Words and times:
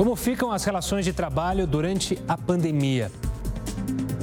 Como 0.00 0.16
ficam 0.16 0.50
as 0.50 0.64
relações 0.64 1.04
de 1.04 1.12
trabalho 1.12 1.66
durante 1.66 2.18
a 2.26 2.34
pandemia? 2.34 3.12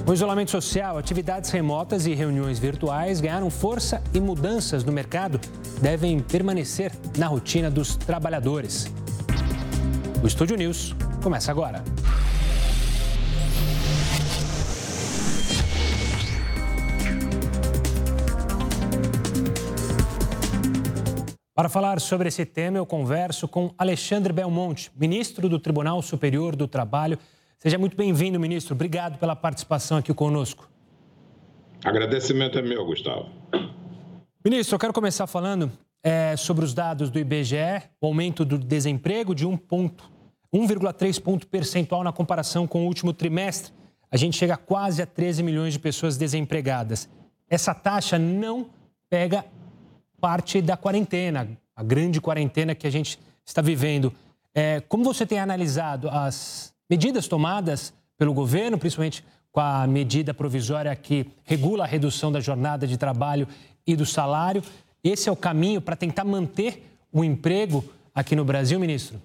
O 0.07 0.11
isolamento 0.11 0.49
social, 0.49 0.97
atividades 0.97 1.51
remotas 1.51 2.07
e 2.07 2.15
reuniões 2.15 2.57
virtuais 2.57 3.21
ganharam 3.21 3.47
força 3.51 4.01
e 4.11 4.19
mudanças 4.19 4.83
no 4.83 4.91
mercado 4.91 5.39
devem 5.79 6.19
permanecer 6.19 6.91
na 7.15 7.27
rotina 7.27 7.69
dos 7.69 7.95
trabalhadores. 7.95 8.91
O 10.23 10.25
Estúdio 10.25 10.57
News 10.57 10.95
começa 11.21 11.51
agora. 11.51 11.83
Para 21.57 21.69
falar 21.69 21.99
sobre 21.99 22.27
esse 22.27 22.45
tema, 22.45 22.77
eu 22.77 22.85
converso 22.85 23.47
com 23.47 23.73
Alexandre 23.79 24.31
Belmonte, 24.31 24.91
ministro 24.95 25.49
do 25.49 25.57
Tribunal 25.57 25.99
Superior 26.03 26.55
do 26.55 26.67
Trabalho. 26.67 27.17
Seja 27.57 27.79
muito 27.79 27.97
bem-vindo, 27.97 28.39
ministro. 28.39 28.75
Obrigado 28.75 29.17
pela 29.17 29.35
participação 29.35 29.97
aqui 29.97 30.13
conosco. 30.13 30.69
Agradecimento 31.83 32.59
é 32.59 32.61
meu, 32.61 32.85
Gustavo. 32.85 33.31
Ministro, 34.45 34.75
eu 34.75 34.79
quero 34.79 34.93
começar 34.93 35.25
falando 35.25 35.71
é, 36.03 36.37
sobre 36.37 36.63
os 36.63 36.75
dados 36.75 37.09
do 37.09 37.17
IBGE, 37.17 37.81
o 37.99 38.05
aumento 38.05 38.45
do 38.45 38.59
desemprego 38.59 39.33
de 39.33 39.47
1,3 39.47 41.19
ponto 41.19 41.47
percentual 41.47 42.03
na 42.03 42.13
comparação 42.13 42.67
com 42.67 42.83
o 42.83 42.85
último 42.85 43.13
trimestre. 43.13 43.73
A 44.11 44.15
gente 44.15 44.37
chega 44.37 44.57
quase 44.57 45.01
a 45.01 45.07
13 45.07 45.41
milhões 45.41 45.73
de 45.73 45.79
pessoas 45.79 46.17
desempregadas. 46.17 47.09
Essa 47.49 47.73
taxa 47.73 48.19
não 48.19 48.69
pega 49.09 49.43
parte 50.19 50.61
da 50.61 50.75
quarentena, 50.75 51.47
a 51.75 51.83
grande 51.83 52.19
quarentena 52.19 52.73
que 52.73 52.87
a 52.87 52.89
gente 52.89 53.19
está 53.45 53.61
vivendo. 53.61 54.11
É, 54.53 54.81
como 54.81 55.03
você 55.03 55.25
tem 55.25 55.39
analisado 55.39 56.09
as 56.09 56.73
medidas 56.89 57.27
tomadas 57.27 57.93
pelo 58.17 58.33
governo, 58.33 58.77
principalmente 58.77 59.23
com 59.51 59.59
a 59.59 59.85
medida 59.85 60.33
provisória 60.33 60.95
que 60.95 61.27
regula 61.43 61.83
a 61.83 61.87
redução 61.87 62.31
da 62.31 62.39
jornada 62.39 62.87
de 62.87 62.97
trabalho 62.97 63.47
e 63.85 63.95
do 63.95 64.05
salário? 64.05 64.63
Esse 65.03 65.29
é 65.29 65.31
o 65.31 65.35
caminho 65.35 65.79
para 65.79 65.95
tentar 65.95 66.23
manter 66.23 66.83
o 67.11 67.23
emprego 67.23 67.83
aqui 68.13 68.35
no 68.35 68.43
Brasil, 68.43 68.79
ministro? 68.79 69.21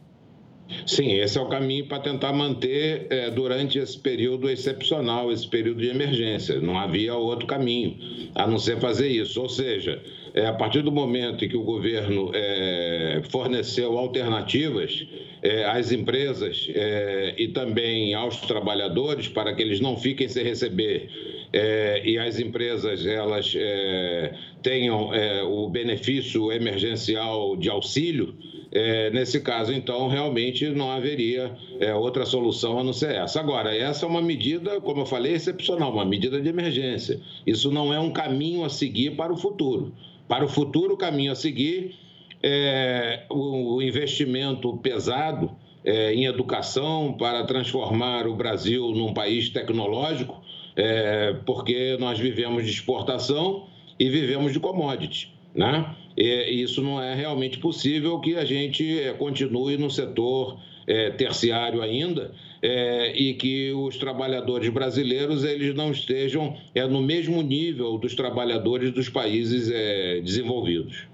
Sim, 0.86 1.12
esse 1.12 1.38
é 1.38 1.40
o 1.40 1.48
caminho 1.48 1.86
para 1.86 2.00
tentar 2.00 2.32
manter 2.32 3.06
é, 3.10 3.30
durante 3.30 3.78
esse 3.78 3.98
período 3.98 4.48
excepcional, 4.48 5.30
esse 5.30 5.46
período 5.46 5.80
de 5.80 5.88
emergência. 5.88 6.60
Não 6.60 6.78
havia 6.78 7.14
outro 7.14 7.46
caminho 7.46 7.96
a 8.34 8.46
não 8.46 8.58
ser 8.58 8.78
fazer 8.78 9.08
isso. 9.08 9.40
Ou 9.40 9.48
seja, 9.48 10.02
é, 10.34 10.46
a 10.46 10.52
partir 10.52 10.82
do 10.82 10.90
momento 10.90 11.44
em 11.44 11.48
que 11.48 11.56
o 11.56 11.62
governo 11.62 12.30
é, 12.34 13.22
forneceu 13.30 13.98
alternativas 13.98 15.06
é, 15.42 15.64
às 15.64 15.92
empresas 15.92 16.68
é, 16.74 17.34
e 17.36 17.48
também 17.48 18.14
aos 18.14 18.36
trabalhadores 18.38 19.28
para 19.28 19.54
que 19.54 19.62
eles 19.62 19.80
não 19.80 19.96
fiquem 19.96 20.28
sem 20.28 20.44
receber 20.44 21.08
é, 21.52 22.02
e 22.04 22.18
as 22.18 22.38
empresas 22.38 23.04
elas 23.04 23.52
é, 23.54 24.34
tenham 24.62 25.10
o 25.50 25.68
benefício 25.68 26.50
emergencial 26.52 27.56
de 27.56 27.68
auxílio, 27.68 28.34
é, 28.74 29.10
nesse 29.10 29.38
caso, 29.40 29.70
então, 29.70 30.08
realmente 30.08 30.66
não 30.70 30.90
haveria 30.90 31.54
é, 31.78 31.94
outra 31.94 32.24
solução 32.24 32.78
a 32.78 32.84
não 32.84 32.94
ser 32.94 33.14
essa. 33.16 33.38
Agora, 33.38 33.76
essa 33.76 34.06
é 34.06 34.08
uma 34.08 34.22
medida, 34.22 34.80
como 34.80 35.02
eu 35.02 35.06
falei, 35.06 35.34
excepcional, 35.34 35.92
uma 35.92 36.06
medida 36.06 36.40
de 36.40 36.48
emergência. 36.48 37.20
Isso 37.46 37.70
não 37.70 37.92
é 37.92 38.00
um 38.00 38.10
caminho 38.10 38.64
a 38.64 38.70
seguir 38.70 39.10
para 39.10 39.30
o 39.30 39.36
futuro. 39.36 39.92
Para 40.28 40.44
o 40.44 40.48
futuro, 40.48 40.94
o 40.94 40.96
caminho 40.96 41.32
a 41.32 41.34
seguir 41.34 41.94
é 42.42 43.24
o 43.30 43.80
investimento 43.80 44.76
pesado 44.78 45.50
é, 45.84 46.14
em 46.14 46.24
educação 46.24 47.14
para 47.18 47.44
transformar 47.44 48.26
o 48.26 48.34
Brasil 48.34 48.90
num 48.92 49.12
país 49.12 49.48
tecnológico, 49.48 50.42
é, 50.76 51.34
porque 51.46 51.96
nós 52.00 52.18
vivemos 52.18 52.64
de 52.64 52.70
exportação 52.70 53.66
e 53.98 54.08
vivemos 54.08 54.52
de 54.52 54.60
commodities. 54.60 55.28
Né? 55.54 55.94
E 56.16 56.62
isso 56.62 56.82
não 56.82 57.00
é 57.00 57.14
realmente 57.14 57.58
possível 57.58 58.18
que 58.20 58.36
a 58.36 58.44
gente 58.44 59.00
é, 59.00 59.12
continue 59.12 59.76
no 59.76 59.90
setor 59.90 60.58
é, 60.86 61.10
terciário 61.10 61.82
ainda 61.82 62.32
é, 62.62 63.12
e 63.16 63.34
que 63.34 63.72
os 63.72 63.96
trabalhadores 63.96 64.68
brasileiros 64.70 65.44
eles 65.44 65.74
não 65.74 65.90
estejam 65.90 66.56
é, 66.74 66.86
no 66.86 67.02
mesmo 67.02 67.42
nível 67.42 67.98
dos 67.98 68.14
trabalhadores 68.14 68.92
dos 68.92 69.08
países 69.08 69.70
é, 69.70 70.20
desenvolvidos. 70.20 71.06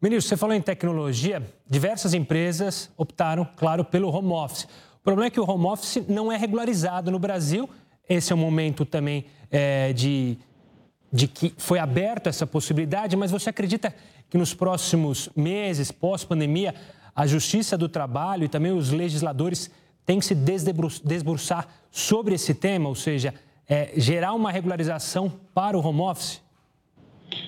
Ministro, 0.00 0.28
você 0.28 0.36
falou 0.36 0.54
em 0.54 0.60
tecnologia, 0.60 1.42
diversas 1.68 2.14
empresas 2.14 2.90
optaram, 2.96 3.46
claro, 3.56 3.84
pelo 3.84 4.08
home 4.10 4.32
office. 4.32 4.64
O 4.64 5.02
problema 5.02 5.26
é 5.26 5.30
que 5.30 5.40
o 5.40 5.50
home 5.50 5.66
office 5.66 6.04
não 6.08 6.30
é 6.30 6.36
regularizado 6.36 7.10
no 7.10 7.18
Brasil. 7.18 7.68
Esse 8.08 8.32
é 8.32 8.34
o 8.34 8.38
momento 8.38 8.84
também 8.84 9.24
é, 9.50 9.92
de 9.92 10.38
de 11.12 11.26
que 11.26 11.54
foi 11.56 11.78
aberta 11.78 12.28
essa 12.28 12.46
possibilidade, 12.46 13.16
mas 13.16 13.30
você 13.30 13.50
acredita 13.50 13.94
que 14.28 14.36
nos 14.36 14.52
próximos 14.52 15.30
meses, 15.34 15.90
pós-pandemia, 15.90 16.74
a 17.18 17.26
Justiça 17.26 17.76
do 17.76 17.88
Trabalho 17.88 18.44
e 18.44 18.48
também 18.48 18.70
os 18.70 18.92
legisladores 18.92 19.68
têm 20.06 20.20
que 20.20 20.24
se 20.24 20.36
desbruçar 20.36 21.66
sobre 21.90 22.36
esse 22.36 22.54
tema, 22.54 22.88
ou 22.88 22.94
seja, 22.94 23.34
é, 23.68 23.90
gerar 23.96 24.34
uma 24.34 24.52
regularização 24.52 25.28
para 25.52 25.76
o 25.76 25.84
home 25.84 26.00
office? 26.02 26.40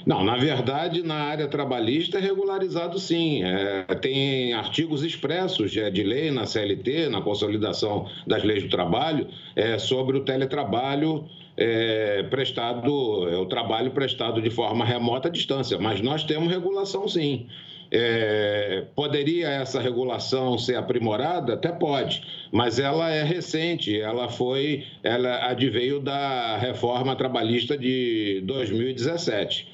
Não, 0.04 0.25
na 0.25 0.36
verdade, 0.36 1.04
na 1.04 1.14
área 1.14 1.47
trabalhista 1.47 2.19
é 2.19 2.20
regularizado 2.20 2.98
sim. 2.98 3.44
É, 3.44 3.94
tem 3.94 4.54
artigos 4.54 5.04
expressos 5.04 5.70
de, 5.70 5.88
de, 5.88 6.02
lei 6.02 6.32
na 6.32 6.47
CLT, 6.47 7.08
na 7.08 7.22
consolidação 7.22 8.08
das 8.26 8.42
leis 8.42 8.64
do 8.64 8.69
trabalho, 8.69 9.28
é, 9.54 9.78
sobre 9.78 10.19
o 10.19 10.25
teletrabalho 10.25 11.26
é, 11.56 12.25
prestado, 12.25 13.28
é 13.28 13.37
o 13.37 13.47
trabalho 13.47 13.92
prestado 13.92 14.42
de 14.42 14.50
forma 14.50 14.84
remota 14.84 15.28
à 15.28 15.31
distância, 15.31 15.78
mas 15.78 16.00
nós 16.00 16.25
temos 16.25 16.50
regulação 16.50 17.06
sim. 17.06 17.47
É, 17.92 18.84
poderia 18.94 19.48
essa 19.48 19.80
regulação 19.80 20.56
ser 20.56 20.76
aprimorada? 20.76 21.54
Até 21.54 21.72
pode, 21.72 22.22
mas 22.52 22.78
ela 22.78 23.10
é 23.10 23.24
recente, 23.24 24.00
ela 24.00 24.28
foi, 24.28 24.86
ela 25.02 25.48
adveio 25.50 26.00
da 26.00 26.56
reforma 26.56 27.16
trabalhista 27.16 27.76
de 27.76 28.42
2017. 28.44 29.68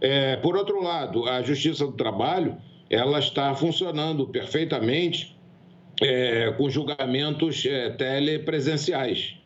É, 0.00 0.36
por 0.36 0.56
outro 0.56 0.82
lado, 0.82 1.28
a 1.28 1.42
Justiça 1.42 1.84
do 1.84 1.92
Trabalho 1.92 2.56
ela 2.88 3.18
está 3.18 3.54
funcionando 3.54 4.26
perfeitamente 4.28 5.36
é, 6.00 6.52
com 6.56 6.70
julgamentos 6.70 7.66
é, 7.66 7.90
telepresenciais 7.90 9.37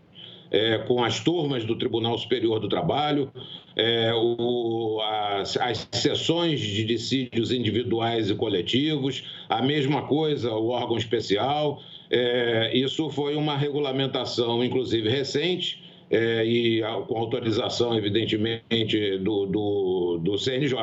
é, 0.53 0.77
com 0.79 1.03
as 1.03 1.19
turmas 1.19 1.65
do 1.65 1.75
Tribunal 1.77 2.19
Superior 2.19 2.61
do 2.61 2.69
Trabalho, 2.69 3.33
é, 3.75 4.13
o, 4.15 5.01
as, 5.01 5.57
as, 5.57 5.89
sessões 5.91 6.61
de 6.61 6.85
dissídios 6.85 7.51
individuais 7.51 8.29
e 8.29 8.35
coletivos, 8.35 9.25
a 9.49 9.63
mesma 9.63 10.03
coisa 10.03 10.53
o 10.53 10.69
órgão 10.69 10.99
especial. 10.99 11.81
É, 12.11 12.77
isso 12.77 13.09
foi 13.09 13.35
uma 13.35 13.57
regulamentação, 13.57 14.63
inclusive 14.63 15.09
recente, 15.09 15.83
é, 16.11 16.45
e 16.45 16.83
com 17.09 17.17
autorização, 17.17 17.97
evidentemente, 17.97 19.17
do, 19.19 19.47
do, 19.47 20.19
do 20.23 20.37
CNJ. 20.37 20.77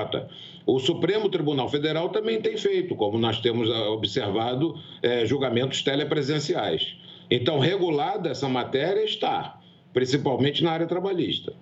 O 0.66 0.80
Supremo 0.80 1.30
Tribunal 1.30 1.70
Federal 1.70 2.10
também 2.10 2.42
tem 2.42 2.58
feito, 2.58 2.96
como 2.96 3.20
nós 3.20 3.40
temos 3.40 3.70
observado, 3.70 4.74
é, 5.04 5.28
julgamentos 5.28 5.84
telepresenciais. 5.84 6.96
Então, 7.30 7.60
regulada 7.60 8.30
essa 8.30 8.50
matéria 8.50 9.04
está 9.04 9.59
principalmente 9.94 10.64
na 10.64 10.72
área 10.72 10.88
trabalhista. 10.88 11.54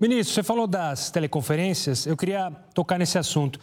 Ministro, 0.00 0.34
você 0.34 0.42
falou 0.42 0.66
das 0.66 1.10
teleconferências, 1.10 2.06
eu 2.06 2.16
queria 2.16 2.50
tocar 2.74 2.98
nesse 2.98 3.18
assunto. 3.18 3.60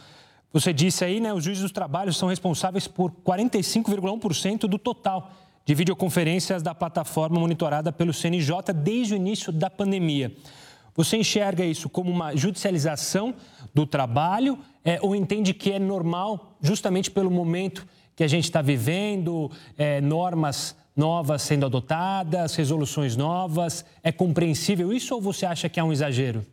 Você 0.53 0.71
disse 0.71 1.03
aí, 1.03 1.19
né, 1.19 1.33
os 1.33 1.43
juízes 1.43 1.61
dos 1.61 1.71
trabalhos 1.71 2.17
são 2.17 2.29
responsáveis 2.29 2.87
por 2.87 3.11
45,1% 3.11 4.61
do 4.61 4.79
total 4.79 5.31
de 5.65 5.75
videoconferências 5.75 6.63
da 6.63 6.73
plataforma 6.73 7.39
monitorada 7.39 7.91
pelo 7.91 8.13
CNJ 8.13 8.73
desde 8.73 9.13
o 9.13 9.17
início 9.17 9.51
da 9.51 9.69
pandemia. 9.69 10.33
Você 10.95 11.17
enxerga 11.17 11.63
isso 11.63 11.87
como 11.87 12.09
uma 12.09 12.35
judicialização 12.35 13.35
do 13.73 13.85
trabalho 13.85 14.57
é, 14.83 14.97
ou 15.01 15.15
entende 15.15 15.53
que 15.53 15.71
é 15.71 15.77
normal, 15.77 16.57
justamente 16.61 17.11
pelo 17.11 17.29
momento 17.29 17.85
que 18.15 18.23
a 18.23 18.27
gente 18.27 18.45
está 18.45 18.61
vivendo, 18.61 19.51
é, 19.77 20.01
normas 20.01 20.75
novas 20.99 21.41
sendo 21.41 21.65
adotadas, 21.65 22.53
resoluções 22.53 23.15
novas? 23.15 23.83
É 24.03 24.11
compreensível 24.11 24.93
isso 24.93 25.15
ou 25.15 25.21
você 25.21 25.45
acha 25.45 25.67
que 25.67 25.79
é 25.79 25.83
um 25.83 25.91
exagero? 25.91 26.45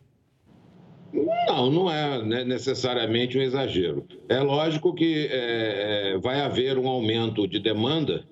Não, 1.47 1.69
não 1.69 1.91
é 1.91 2.23
né, 2.23 2.43
necessariamente 2.43 3.37
um 3.37 3.41
exagero. 3.41 4.05
É 4.27 4.39
lógico 4.39 4.93
que 4.93 5.27
é, 5.31 6.13
é, 6.13 6.17
vai 6.17 6.41
haver 6.41 6.77
um 6.77 6.87
aumento 6.87 7.47
de 7.47 7.59
demanda 7.59 8.23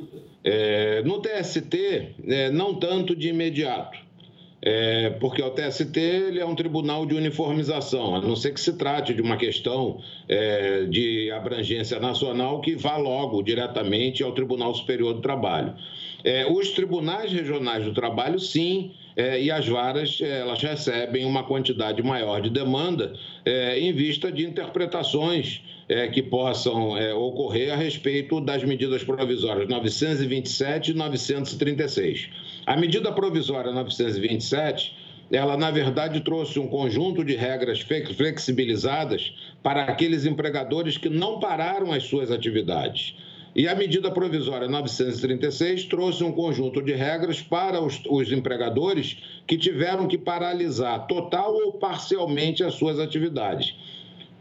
é, 0.44 1.02
no 1.04 1.22
TST, 1.22 2.16
é, 2.28 2.50
não 2.52 2.76
tanto 2.76 3.16
de 3.16 3.30
imediato. 3.30 4.05
É, 4.68 5.12
porque 5.20 5.44
o 5.44 5.52
TST 5.52 5.96
ele 6.00 6.40
é 6.40 6.46
um 6.46 6.56
tribunal 6.56 7.06
de 7.06 7.14
uniformização, 7.14 8.16
a 8.16 8.22
não 8.22 8.36
ser 8.36 8.52
que 8.52 8.60
se 8.60 8.74
trate 8.74 9.14
de 9.14 9.22
uma 9.22 9.38
questão 9.38 10.02
é, 10.28 10.86
de 10.86 11.30
abrangência 11.30 12.00
nacional 12.00 12.60
que 12.62 12.76
vá 12.76 12.98
logo 12.98 13.44
diretamente 13.44 14.24
ao 14.24 14.32
Tribunal 14.32 14.74
Superior 14.74 15.14
do 15.14 15.22
Trabalho. 15.22 15.76
É, 16.24 16.52
os 16.52 16.72
tribunais 16.72 17.32
regionais 17.32 17.86
do 17.86 17.94
trabalho, 17.94 18.40
sim, 18.40 18.92
é, 19.16 19.40
e 19.40 19.52
as 19.52 19.68
varas 19.68 20.20
elas 20.20 20.62
recebem 20.62 21.24
uma 21.24 21.44
quantidade 21.44 22.02
maior 22.02 22.42
de 22.42 22.50
demanda 22.50 23.14
é, 23.46 23.80
em 23.80 23.94
vista 23.94 24.32
de 24.32 24.44
interpretações 24.44 25.62
é, 25.88 26.08
que 26.08 26.24
possam 26.24 26.98
é, 26.98 27.14
ocorrer 27.14 27.72
a 27.72 27.76
respeito 27.76 28.42
das 28.42 28.64
medidas 28.64 29.04
provisórias 29.04 29.70
927 29.70 30.92
e 30.92 30.94
936. 30.96 32.30
A 32.66 32.76
medida 32.76 33.12
provisória 33.12 33.72
927 33.72 35.06
ela, 35.32 35.58
na 35.58 35.72
verdade, 35.72 36.22
trouxe 36.22 36.60
um 36.60 36.68
conjunto 36.68 37.24
de 37.24 37.36
regras 37.36 37.82
flexibilizadas 37.82 39.34
para 39.64 39.84
aqueles 39.84 40.26
empregadores 40.26 40.98
que 40.98 41.10
não 41.10 41.40
pararam 41.40 41.92
as 41.92 42.04
suas 42.04 42.30
atividades. 42.32 43.16
E 43.56 43.68
a 43.68 43.74
medida 43.74 44.12
provisória 44.12 44.68
936 44.68 45.86
trouxe 45.86 46.24
um 46.24 46.32
conjunto 46.32 46.82
de 46.82 46.92
regras 46.92 47.42
para 47.42 47.82
os, 47.82 48.02
os, 48.08 48.32
empregadores 48.32 49.18
que 49.48 49.58
tiveram 49.58 50.08
que 50.08 50.18
paralisar 50.18 51.08
total 51.08 51.56
ou 51.56 51.74
parcialmente 51.74 52.64
as 52.64 52.74
suas 52.74 53.00
atividades. 53.00 53.74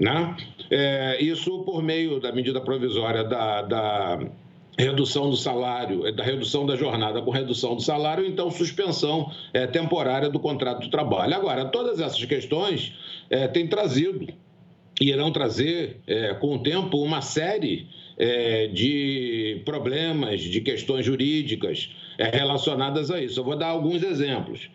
Né? 0.01 0.37
É, 0.69 1.23
isso 1.23 1.61
por 1.61 1.81
meio 1.81 2.19
da 2.19 2.33
medida 2.33 2.61
provisória 2.61 3.23
da, 3.23 3.63
da 3.63 4.19
redução 4.79 5.31
do 5.31 5.37
salário, 5.37 6.13
da 6.13 6.25
redução 6.25 6.67
da 6.67 6.77
jornada 6.77 7.23
com 7.23 7.31
redução 7.31 7.77
do 7.77 7.83
salário, 7.83 8.27
então 8.27 8.51
suspensão 8.51 9.31
é, 9.53 9.67
temporária 9.67 10.29
do 10.29 10.41
contrato 10.41 10.83
de 10.83 10.91
trabalho. 10.91 11.35
Agora, 11.35 11.65
todas 11.67 12.01
essas 12.01 12.25
questões 12.25 12.93
é, 13.31 13.47
têm 13.47 13.67
trazido 13.67 14.27
e 15.01 15.09
irão 15.09 15.31
trazer 15.33 16.01
é, 16.07 16.35
com 16.35 16.57
o 16.57 16.59
tempo 16.59 16.99
uma 16.99 17.21
série 17.21 17.87
é, 18.17 18.67
de 18.69 19.63
problemas, 19.65 20.41
de 20.41 20.61
questões 20.61 21.05
jurídicas 21.05 21.91
relacionadas 22.19 23.11
a 23.11 23.21
isso. 23.21 23.41
Eu 23.41 23.45
vou 23.45 23.57
dar 23.57 23.69
alguns 23.69 24.03
exemplos. 24.03 24.71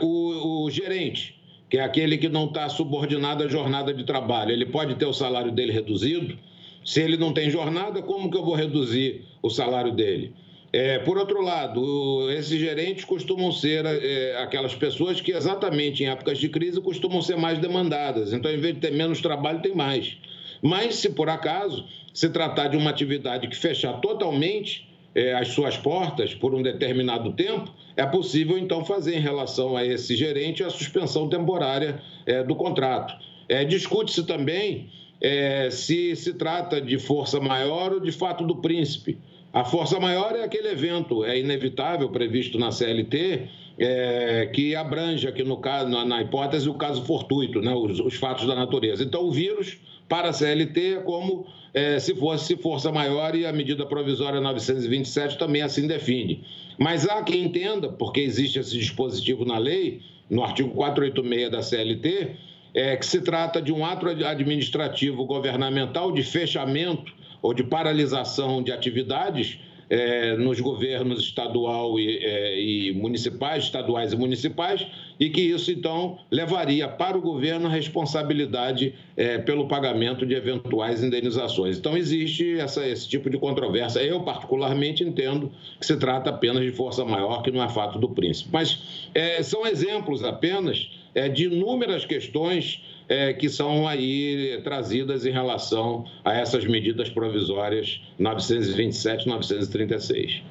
O, 0.00 0.64
o 0.64 0.70
gerente, 0.70 1.34
que 1.68 1.76
é 1.76 1.82
aquele 1.82 2.16
que 2.16 2.28
não 2.28 2.46
está 2.46 2.68
subordinado 2.68 3.42
à 3.42 3.48
jornada 3.48 3.92
de 3.92 4.04
trabalho, 4.04 4.52
ele 4.52 4.64
pode 4.64 4.94
ter 4.94 5.06
o 5.06 5.12
salário 5.12 5.50
dele 5.50 5.72
reduzido. 5.72 6.38
Se 6.86 7.02
ele 7.02 7.16
não 7.16 7.32
tem 7.32 7.50
jornada, 7.50 8.00
como 8.00 8.30
que 8.30 8.36
eu 8.36 8.44
vou 8.44 8.54
reduzir 8.54 9.24
o 9.42 9.50
salário 9.50 9.92
dele? 9.92 10.32
É, 10.72 11.00
por 11.00 11.18
outro 11.18 11.42
lado, 11.42 12.30
esses 12.30 12.60
gerentes 12.60 13.04
costumam 13.04 13.50
ser 13.50 13.84
é, 13.84 14.36
aquelas 14.40 14.72
pessoas 14.72 15.20
que, 15.20 15.32
exatamente 15.32 16.04
em 16.04 16.06
épocas 16.06 16.38
de 16.38 16.48
crise, 16.48 16.80
costumam 16.80 17.20
ser 17.20 17.36
mais 17.36 17.58
demandadas. 17.58 18.32
Então, 18.32 18.48
em 18.48 18.58
vez 18.58 18.74
de 18.74 18.80
ter 18.82 18.92
menos 18.92 19.20
trabalho, 19.20 19.60
tem 19.60 19.74
mais. 19.74 20.16
Mas, 20.62 20.94
se 20.94 21.10
por 21.10 21.28
acaso 21.28 21.84
se 22.14 22.30
tratar 22.30 22.68
de 22.68 22.76
uma 22.76 22.90
atividade 22.90 23.48
que 23.48 23.56
fechar 23.56 23.94
totalmente 23.94 24.88
é, 25.12 25.34
as 25.34 25.48
suas 25.48 25.76
portas 25.76 26.36
por 26.36 26.54
um 26.54 26.62
determinado 26.62 27.32
tempo, 27.32 27.74
é 27.96 28.06
possível 28.06 28.56
então 28.56 28.84
fazer 28.84 29.16
em 29.16 29.20
relação 29.20 29.76
a 29.76 29.84
esse 29.84 30.14
gerente 30.14 30.62
a 30.62 30.70
suspensão 30.70 31.28
temporária 31.28 32.00
é, 32.24 32.44
do 32.44 32.54
contrato. 32.54 33.12
É, 33.48 33.64
Discute-se 33.64 34.24
também 34.24 34.88
é, 35.20 35.70
se 35.70 36.14
se 36.16 36.34
trata 36.34 36.80
de 36.80 36.98
força 36.98 37.40
maior 37.40 37.92
ou 37.92 38.00
de 38.00 38.12
fato 38.12 38.44
do 38.44 38.56
príncipe. 38.56 39.18
A 39.52 39.64
força 39.64 39.98
maior 39.98 40.36
é 40.36 40.44
aquele 40.44 40.68
evento, 40.68 41.24
é 41.24 41.38
inevitável, 41.38 42.10
previsto 42.10 42.58
na 42.58 42.70
CLT, 42.70 43.48
é, 43.78 44.50
que 44.52 44.74
abrange 44.74 45.26
aqui 45.26 45.42
no 45.42 45.56
caso, 45.58 45.88
na, 45.88 46.04
na, 46.04 46.22
hipótese, 46.22 46.68
o 46.68 46.74
caso 46.74 47.04
fortuito, 47.04 47.60
né, 47.60 47.72
os, 47.74 47.98
os 48.00 48.14
fatos 48.14 48.46
da 48.46 48.54
natureza. 48.54 49.02
Então, 49.02 49.24
o 49.24 49.30
vírus, 49.30 49.78
para 50.08 50.28
a 50.28 50.32
CLT, 50.32 50.94
é 50.94 51.00
como 51.00 51.46
é, 51.72 51.98
se 51.98 52.14
fosse 52.14 52.56
força 52.56 52.92
maior 52.92 53.34
e 53.34 53.46
a 53.46 53.52
medida 53.52 53.84
provisória 53.86 54.40
927 54.40 55.38
também 55.38 55.62
assim 55.62 55.86
define. 55.86 56.44
Mas 56.78 57.08
há 57.08 57.22
quem 57.22 57.44
entenda, 57.44 57.88
porque 57.88 58.20
existe 58.20 58.58
esse 58.58 58.76
dispositivo 58.76 59.44
na 59.44 59.58
lei, 59.58 60.00
no 60.28 60.42
artigo 60.42 60.70
486 60.70 61.50
da 61.50 61.62
CLT, 61.62 62.30
é, 62.76 62.94
que 62.94 63.06
se 63.06 63.22
trata 63.22 63.60
de 63.62 63.72
um 63.72 63.86
ato 63.86 64.06
administrativo 64.06 65.24
governamental 65.24 66.12
de 66.12 66.22
fechamento 66.22 67.10
ou 67.40 67.54
de 67.54 67.64
paralisação 67.64 68.62
de 68.62 68.70
atividades 68.70 69.58
é, 69.88 70.36
nos 70.36 70.60
governos 70.60 71.20
estadual 71.20 71.98
e, 71.98 72.18
é, 72.18 72.60
e, 72.60 72.92
municipais, 72.92 73.64
estaduais 73.64 74.12
e 74.12 74.16
municipais, 74.16 74.86
e 75.18 75.30
que 75.30 75.40
isso, 75.40 75.70
então, 75.70 76.18
levaria 76.30 76.88
para 76.88 77.16
o 77.16 77.20
governo 77.20 77.66
a 77.66 77.70
responsabilidade 77.70 78.94
é, 79.16 79.38
pelo 79.38 79.68
pagamento 79.68 80.26
de 80.26 80.34
eventuais 80.34 81.02
indenizações. 81.02 81.78
Então, 81.78 81.96
existe 81.96 82.58
essa, 82.58 82.86
esse 82.86 83.08
tipo 83.08 83.30
de 83.30 83.38
controvérsia. 83.38 84.00
Eu, 84.00 84.20
particularmente, 84.20 85.02
entendo 85.04 85.50
que 85.78 85.86
se 85.86 85.96
trata 85.96 86.30
apenas 86.30 86.62
de 86.62 86.72
força 86.72 87.04
maior, 87.04 87.42
que 87.42 87.50
não 87.50 87.62
é 87.62 87.68
fato 87.68 87.98
do 87.98 88.08
príncipe. 88.10 88.50
Mas 88.52 89.08
é, 89.14 89.42
são 89.42 89.66
exemplos 89.66 90.22
apenas 90.22 90.90
de 91.28 91.46
inúmeras 91.46 92.04
questões 92.04 92.82
é, 93.08 93.32
que 93.32 93.48
são 93.48 93.86
aí 93.86 94.60
trazidas 94.62 95.24
em 95.24 95.30
relação 95.30 96.04
a 96.24 96.34
essas 96.34 96.64
medidas 96.64 97.08
provisórias 97.08 98.02
927 98.18 99.24
e 99.24 99.28
936. 99.28 100.42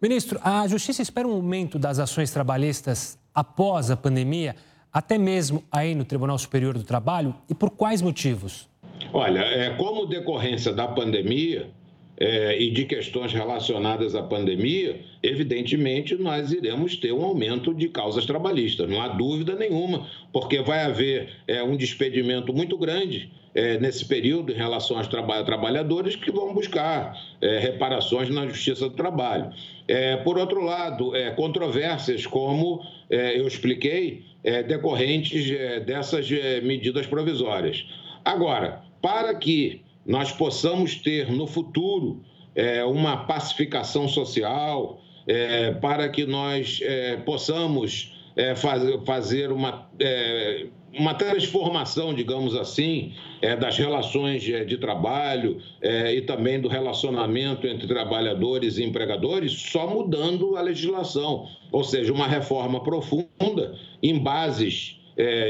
Ministro, 0.00 0.38
a 0.42 0.66
Justiça 0.68 1.02
espera 1.02 1.26
um 1.26 1.32
aumento 1.32 1.78
das 1.78 1.98
ações 1.98 2.30
trabalhistas 2.30 3.18
após 3.34 3.90
a 3.90 3.96
pandemia, 3.96 4.54
até 4.92 5.18
mesmo 5.18 5.62
aí 5.70 5.94
no 5.94 6.04
Tribunal 6.04 6.38
Superior 6.38 6.74
do 6.74 6.84
Trabalho, 6.84 7.34
e 7.48 7.54
por 7.54 7.70
quais 7.70 8.00
motivos? 8.00 8.68
Olha, 9.12 9.40
é, 9.40 9.70
como 9.76 10.06
decorrência 10.06 10.72
da 10.72 10.86
pandemia, 10.86 11.70
é, 12.20 12.60
e 12.60 12.70
de 12.70 12.84
questões 12.84 13.32
relacionadas 13.32 14.14
à 14.14 14.22
pandemia, 14.22 15.00
evidentemente 15.22 16.16
nós 16.16 16.52
iremos 16.52 16.96
ter 16.96 17.12
um 17.12 17.24
aumento 17.24 17.72
de 17.72 17.88
causas 17.88 18.26
trabalhistas, 18.26 18.88
não 18.88 19.00
há 19.00 19.08
dúvida 19.08 19.54
nenhuma, 19.54 20.06
porque 20.32 20.60
vai 20.60 20.82
haver 20.82 21.28
é, 21.46 21.62
um 21.62 21.76
despedimento 21.76 22.52
muito 22.52 22.76
grande 22.76 23.30
é, 23.54 23.78
nesse 23.78 24.04
período 24.04 24.52
em 24.52 24.56
relação 24.56 24.98
aos 24.98 25.06
traba 25.06 25.42
trabalhadores 25.44 26.16
que 26.16 26.30
vão 26.30 26.52
buscar 26.52 27.16
é, 27.40 27.58
reparações 27.58 28.28
na 28.28 28.46
Justiça 28.46 28.88
do 28.88 28.94
Trabalho. 28.94 29.50
É, 29.86 30.16
por 30.16 30.38
outro 30.38 30.62
lado, 30.62 31.14
é, 31.14 31.30
controvérsias 31.30 32.26
como 32.26 32.82
eu 33.10 33.48
expliquei, 33.48 34.22
decorrentes 34.66 35.48
dessas 35.86 36.30
medidas 36.62 37.06
provisórias. 37.06 37.86
Agora, 38.22 38.82
para 39.00 39.34
que 39.34 39.80
nós 40.08 40.32
possamos 40.32 40.96
ter 40.96 41.30
no 41.30 41.46
futuro 41.46 42.24
é, 42.54 42.82
uma 42.82 43.18
pacificação 43.18 44.08
social, 44.08 45.00
é, 45.26 45.72
para 45.72 46.08
que 46.08 46.24
nós 46.24 46.80
é, 46.82 47.16
possamos 47.18 48.14
é, 48.34 48.56
faz, 48.56 48.82
fazer 49.04 49.52
uma, 49.52 49.86
é, 50.00 50.66
uma 50.98 51.12
transformação, 51.12 52.14
digamos 52.14 52.56
assim, 52.56 53.12
é, 53.42 53.54
das 53.54 53.76
relações 53.76 54.42
de 54.42 54.78
trabalho 54.78 55.60
e 55.82 56.22
também 56.22 56.58
do 56.58 56.68
relacionamento 56.68 57.66
entre 57.66 57.86
trabalhadores 57.86 58.78
e 58.78 58.84
empregadores, 58.84 59.52
só 59.52 59.86
mudando 59.86 60.56
a 60.56 60.62
legislação, 60.62 61.46
ou 61.70 61.84
seja, 61.84 62.12
uma 62.12 62.26
reforma 62.26 62.82
profunda 62.82 63.76
em 64.02 64.18
bases 64.18 64.98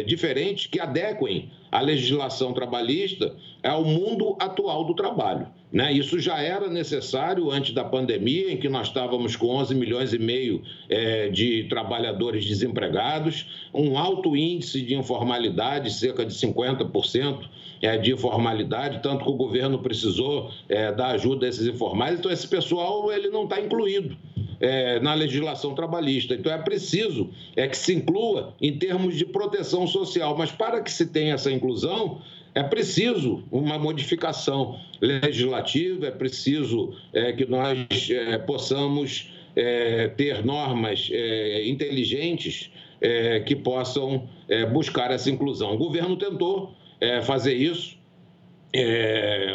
diferentes 0.06 0.66
que 0.66 0.80
adequem 0.80 1.50
a 1.70 1.80
legislação 1.80 2.52
trabalhista 2.52 3.34
ao 3.62 3.84
mundo 3.84 4.36
atual 4.40 4.84
do 4.84 4.94
trabalho. 4.94 5.48
Né? 5.70 5.92
Isso 5.92 6.18
já 6.18 6.40
era 6.40 6.68
necessário 6.68 7.50
antes 7.50 7.74
da 7.74 7.84
pandemia, 7.84 8.52
em 8.52 8.56
que 8.56 8.68
nós 8.68 8.88
estávamos 8.88 9.36
com 9.36 9.48
11 9.48 9.74
milhões 9.74 10.12
e 10.12 10.18
meio 10.18 10.62
é, 10.88 11.28
de 11.28 11.64
trabalhadores 11.64 12.44
desempregados, 12.46 13.68
um 13.74 13.98
alto 13.98 14.34
índice 14.34 14.80
de 14.80 14.94
informalidade, 14.94 15.92
cerca 15.92 16.24
de 16.24 16.32
50% 16.32 17.48
é, 17.82 17.96
de 17.98 18.12
informalidade, 18.12 19.00
tanto 19.02 19.24
que 19.24 19.30
o 19.30 19.36
governo 19.36 19.78
precisou 19.78 20.50
é, 20.68 20.90
dar 20.92 21.08
ajuda 21.08 21.46
a 21.46 21.48
esses 21.48 21.66
informais. 21.66 22.18
Então, 22.18 22.30
esse 22.30 22.48
pessoal 22.48 23.12
ele 23.12 23.28
não 23.28 23.44
está 23.44 23.60
incluído 23.60 24.16
é, 24.60 25.00
na 25.00 25.14
legislação 25.14 25.74
trabalhista. 25.74 26.34
Então, 26.34 26.52
é 26.52 26.58
preciso 26.58 27.30
é 27.56 27.66
que 27.66 27.76
se 27.76 27.94
inclua 27.94 28.54
em 28.60 28.78
termos 28.78 29.16
de 29.16 29.24
proteção 29.24 29.86
social. 29.86 30.36
Mas 30.36 30.50
para 30.50 30.80
que 30.80 30.90
se 30.90 31.06
tenha 31.06 31.34
essa 31.34 31.50
inclusão, 31.50 32.20
é 32.54 32.62
preciso 32.62 33.44
uma 33.50 33.78
modificação 33.78 34.80
legislativa, 35.00 36.06
é 36.06 36.10
preciso 36.10 36.94
é, 37.12 37.32
que 37.32 37.46
nós 37.46 38.10
é, 38.10 38.38
possamos 38.38 39.30
é, 39.54 40.08
ter 40.08 40.44
normas 40.44 41.08
é, 41.10 41.68
inteligentes 41.68 42.70
é, 43.00 43.40
que 43.40 43.56
possam 43.56 44.28
é, 44.48 44.64
buscar 44.66 45.10
essa 45.10 45.30
inclusão. 45.30 45.74
O 45.74 45.78
governo 45.78 46.16
tentou 46.16 46.74
fazer 47.22 47.54
isso, 47.54 47.96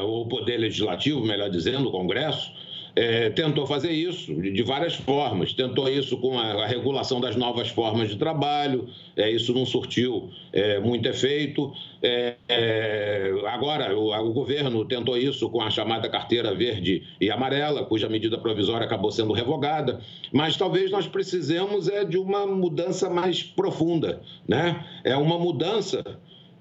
o 0.01 0.25
Poder 0.27 0.55
Legislativo, 0.55 1.19
melhor 1.25 1.49
dizendo, 1.49 1.89
o 1.89 1.91
Congresso, 1.91 2.53
é, 2.95 3.29
tentou 3.31 3.65
fazer 3.65 3.91
isso 3.91 4.33
de 4.33 4.63
várias 4.63 4.95
formas. 4.95 5.53
Tentou 5.53 5.89
isso 5.89 6.17
com 6.17 6.37
a, 6.37 6.63
a 6.63 6.67
regulação 6.67 7.19
das 7.19 7.35
novas 7.35 7.69
formas 7.69 8.09
de 8.09 8.17
trabalho, 8.17 8.87
é, 9.15 9.29
isso 9.29 9.53
não 9.53 9.65
surtiu 9.65 10.29
é, 10.51 10.79
muito 10.79 11.07
efeito. 11.07 11.73
É, 12.01 12.35
é, 12.47 13.31
agora, 13.47 13.97
o, 13.97 14.13
o, 14.13 14.33
governo 14.33 14.85
tentou 14.85 15.17
isso 15.17 15.49
com 15.49 15.61
a 15.61 15.69
chamada 15.69 16.09
carteira 16.09 16.53
verde 16.53 17.03
e 17.19 17.31
amarela, 17.31 17.85
cuja 17.85 18.09
medida 18.09 18.37
provisória 18.37 18.85
acabou 18.85 19.11
sendo 19.11 19.33
revogada, 19.33 20.01
mas 20.31 20.57
talvez 20.57 20.91
nós 20.91 21.07
precisemos 21.07 21.87
é, 21.87 22.03
de 22.03 22.17
uma 22.17 22.45
mudança 22.45 23.09
mais 23.09 23.41
profunda, 23.41 24.21
né? 24.47 24.85
É 25.03 25.15
uma 25.15 25.39
mudança 25.39 26.03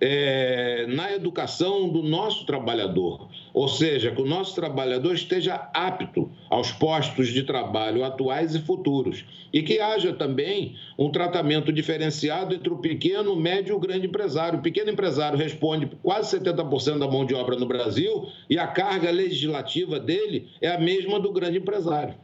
é, 0.01 0.85
na 0.89 1.12
educação 1.12 1.89
do 1.89 2.03
nosso 2.03 2.45
trabalhador, 2.45 3.29
ou 3.53 3.69
seja, 3.69 4.11
que 4.11 4.21
o 4.21 4.27
nosso 4.27 4.55
trabalhador 4.55 5.15
esteja 5.15 5.69
apto 5.75 6.31
aos 6.49 6.73
postos 6.73 7.29
de 7.29 7.43
trabalho 7.43 8.05
atuais 8.05 8.55
e 8.55 8.61
futuros 8.61 9.25
e 9.53 9.63
que 9.63 9.79
haja 9.81 10.13
também 10.13 10.77
um 10.99 11.11
tratamento 11.11 11.73
diferenciado 11.73 12.55
entre 12.55 12.73
o 12.73 12.79
pequeno, 12.79 13.37
médio 13.37 13.73
e 13.73 13.77
o 13.77 13.81
grande 13.81 14.07
empresário. 14.07 14.59
O 14.59 14.63
pequeno 14.63 14.91
empresário 14.91 15.39
responde 15.39 15.91
quase 16.03 16.39
70% 16.39 16.99
da 16.99 17.07
mão 17.07 17.27
de 17.27 17.35
obra 17.35 17.57
no 17.57 17.67
Brasil 17.67 18.27
e 18.49 18.59
a 18.59 18.67
carga 18.67 19.11
legislativa 19.11 20.01
dele 20.01 20.49
é 20.61 20.69
a 20.69 20.81
mesma 20.81 21.21
do 21.21 21.33
grande 21.33 21.59
empresário. 21.59 22.15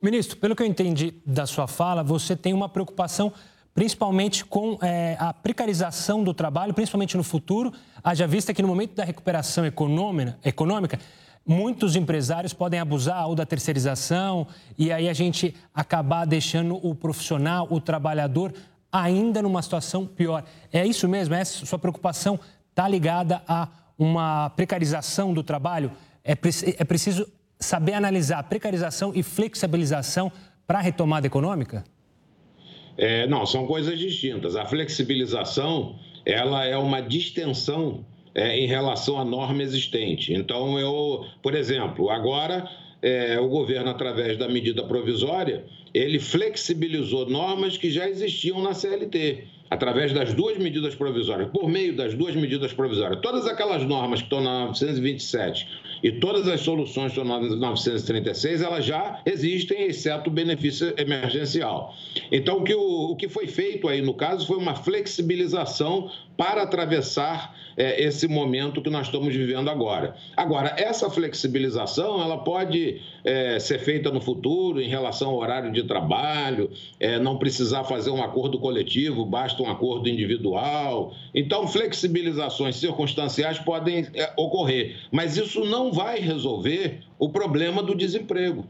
Ministro, 0.00 0.36
pelo 0.36 0.54
que 0.54 0.62
eu 0.62 0.66
entendi 0.66 1.14
da 1.26 1.44
sua 1.44 1.66
fala, 1.66 2.04
você 2.04 2.36
tem 2.36 2.52
uma 2.52 2.68
preocupação 2.68 3.32
principalmente 3.78 4.44
com 4.44 4.76
é, 4.82 5.16
a 5.20 5.32
precarização 5.32 6.24
do 6.24 6.34
trabalho, 6.34 6.74
principalmente 6.74 7.16
no 7.16 7.22
futuro, 7.22 7.72
haja 8.02 8.26
vista 8.26 8.52
que 8.52 8.60
no 8.60 8.66
momento 8.66 8.96
da 8.96 9.04
recuperação 9.04 9.64
econômica, 9.64 10.98
muitos 11.46 11.94
empresários 11.94 12.52
podem 12.52 12.80
abusar 12.80 13.28
ou 13.28 13.36
da 13.36 13.46
terceirização 13.46 14.48
e 14.76 14.90
aí 14.90 15.08
a 15.08 15.12
gente 15.12 15.54
acabar 15.72 16.24
deixando 16.24 16.74
o 16.84 16.92
profissional, 16.92 17.68
o 17.70 17.80
trabalhador, 17.80 18.52
ainda 18.90 19.40
numa 19.40 19.62
situação 19.62 20.04
pior. 20.04 20.42
É 20.72 20.84
isso 20.84 21.06
mesmo? 21.06 21.36
Essa 21.36 21.64
sua 21.64 21.78
preocupação 21.78 22.36
está 22.70 22.88
ligada 22.88 23.44
a 23.46 23.68
uma 23.96 24.50
precarização 24.50 25.32
do 25.32 25.44
trabalho? 25.44 25.92
É, 26.24 26.32
é 26.32 26.84
preciso 26.84 27.28
saber 27.60 27.92
analisar 27.92 28.42
precarização 28.42 29.12
e 29.14 29.22
flexibilização 29.22 30.32
para 30.66 30.80
a 30.80 30.82
retomada 30.82 31.28
econômica? 31.28 31.84
É, 32.98 33.28
não, 33.28 33.46
são 33.46 33.64
coisas 33.66 33.96
distintas. 33.96 34.56
A 34.56 34.66
flexibilização 34.66 35.96
ela 36.26 36.64
é 36.64 36.76
uma 36.76 37.00
distensão 37.00 38.04
é, 38.34 38.58
em 38.58 38.66
relação 38.66 39.18
à 39.18 39.24
norma 39.24 39.62
existente. 39.62 40.34
Então, 40.34 40.78
eu, 40.78 41.24
por 41.40 41.54
exemplo, 41.54 42.10
agora 42.10 42.68
é, 43.00 43.38
o 43.38 43.48
governo, 43.48 43.88
através 43.88 44.36
da 44.36 44.48
medida 44.48 44.82
provisória, 44.82 45.64
ele 45.94 46.18
flexibilizou 46.18 47.30
normas 47.30 47.76
que 47.76 47.88
já 47.88 48.08
existiam 48.08 48.60
na 48.60 48.74
CLT 48.74 49.44
através 49.70 50.12
das 50.12 50.34
duas 50.34 50.58
medidas 50.58 50.94
provisórias, 50.94 51.50
por 51.50 51.68
meio 51.68 51.94
das 51.94 52.14
duas 52.14 52.34
medidas 52.34 52.72
provisórias, 52.72 53.20
todas 53.20 53.46
aquelas 53.46 53.84
normas 53.84 54.20
que 54.20 54.26
estão 54.26 54.40
na 54.40 54.66
927 54.66 55.68
e 56.02 56.12
todas 56.12 56.48
as 56.48 56.60
soluções 56.60 57.16
na 57.16 57.40
936, 57.40 58.62
elas 58.62 58.84
já 58.84 59.20
existem, 59.24 59.84
exceto 59.84 60.30
o 60.30 60.32
benefício 60.32 60.94
emergencial. 60.96 61.94
Então, 62.30 62.58
o 62.58 62.64
que, 62.64 62.74
o, 62.74 63.10
o 63.10 63.16
que 63.16 63.28
foi 63.28 63.46
feito 63.46 63.88
aí, 63.88 64.00
no 64.00 64.14
caso, 64.14 64.46
foi 64.46 64.56
uma 64.56 64.74
flexibilização 64.74 66.10
para 66.38 66.62
atravessar 66.62 67.52
é, 67.76 68.00
esse 68.00 68.28
momento 68.28 68.80
que 68.80 68.88
nós 68.88 69.06
estamos 69.06 69.34
vivendo 69.34 69.68
agora. 69.68 70.14
Agora, 70.36 70.72
essa 70.78 71.10
flexibilização, 71.10 72.22
ela 72.22 72.38
pode 72.38 73.00
é, 73.24 73.58
ser 73.58 73.80
feita 73.80 74.08
no 74.12 74.20
futuro 74.20 74.80
em 74.80 74.88
relação 74.88 75.30
ao 75.30 75.36
horário 75.36 75.72
de 75.72 75.82
trabalho, 75.82 76.70
é, 77.00 77.18
não 77.18 77.38
precisar 77.38 77.82
fazer 77.82 78.10
um 78.10 78.22
acordo 78.22 78.60
coletivo, 78.60 79.26
basta 79.26 79.60
um 79.60 79.68
acordo 79.68 80.08
individual. 80.08 81.12
Então, 81.34 81.66
flexibilizações 81.66 82.76
circunstanciais 82.76 83.58
podem 83.58 84.06
é, 84.14 84.32
ocorrer, 84.36 84.96
mas 85.10 85.36
isso 85.36 85.64
não 85.64 85.92
vai 85.92 86.20
resolver 86.20 87.00
o 87.18 87.30
problema 87.30 87.82
do 87.82 87.96
desemprego. 87.96 88.64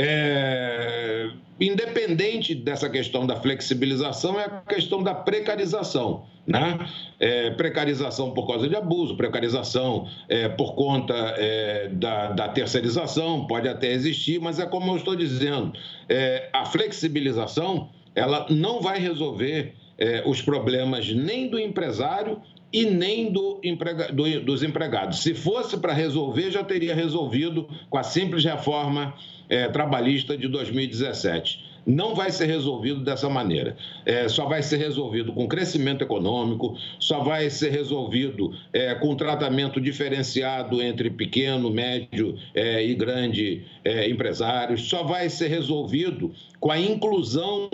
É, 0.00 1.28
independente 1.60 2.54
dessa 2.54 2.88
questão 2.88 3.26
da 3.26 3.34
flexibilização, 3.34 4.38
é 4.38 4.44
a 4.44 4.60
questão 4.60 5.02
da 5.02 5.12
precarização. 5.12 6.24
Né? 6.46 6.78
É, 7.18 7.50
precarização 7.50 8.30
por 8.30 8.46
causa 8.46 8.68
de 8.68 8.76
abuso, 8.76 9.16
precarização 9.16 10.08
é, 10.28 10.48
por 10.48 10.74
conta 10.76 11.14
é, 11.36 11.88
da, 11.88 12.30
da, 12.30 12.48
terceirização, 12.48 13.46
pode 13.46 13.68
até 13.68 13.90
existir, 13.92 14.40
mas 14.40 14.60
é 14.60 14.64
como 14.64 14.92
eu 14.92 14.96
estou 14.96 15.16
dizendo, 15.16 15.72
é, 16.08 16.48
a 16.52 16.64
flexibilização 16.64 17.90
ela 18.14 18.46
não 18.48 18.80
vai 18.80 18.98
resolver 18.98 19.74
é, 19.98 20.22
os 20.24 20.40
problemas 20.40 21.12
nem 21.12 21.48
do 21.48 21.58
empresário 21.58 22.40
e 22.72 22.86
nem 22.86 23.32
do 23.32 23.60
emprega, 23.64 24.12
do, 24.12 24.40
dos 24.40 24.62
empregados. 24.62 25.22
Se 25.22 25.34
fosse 25.34 25.76
para 25.76 25.92
resolver, 25.92 26.50
já 26.50 26.62
teria 26.62 26.94
resolvido 26.94 27.68
com 27.90 27.98
a 27.98 28.02
simples 28.02 28.44
reforma 28.44 29.14
é, 29.48 29.68
trabalhista 29.68 30.36
de 30.36 30.48
2017 30.48 31.68
não 31.88 32.14
vai 32.14 32.30
ser 32.30 32.44
resolvido 32.44 33.00
dessa 33.00 33.30
maneira. 33.30 33.74
É, 34.04 34.28
só 34.28 34.44
vai 34.44 34.62
ser 34.62 34.76
resolvido 34.76 35.32
com 35.32 35.48
crescimento 35.48 36.02
econômico, 36.02 36.76
só 37.00 37.20
vai 37.20 37.48
ser 37.48 37.70
resolvido 37.70 38.52
é, 38.74 38.94
com 38.94 39.16
tratamento 39.16 39.80
diferenciado 39.80 40.82
entre 40.82 41.08
pequeno, 41.08 41.70
médio 41.70 42.36
é, 42.54 42.84
e 42.84 42.94
grande 42.94 43.64
é, 43.82 44.08
empresários, 44.10 44.82
só 44.82 45.02
vai 45.02 45.30
ser 45.30 45.48
resolvido 45.48 46.30
com 46.60 46.70
a 46.70 46.78
inclusão 46.78 47.70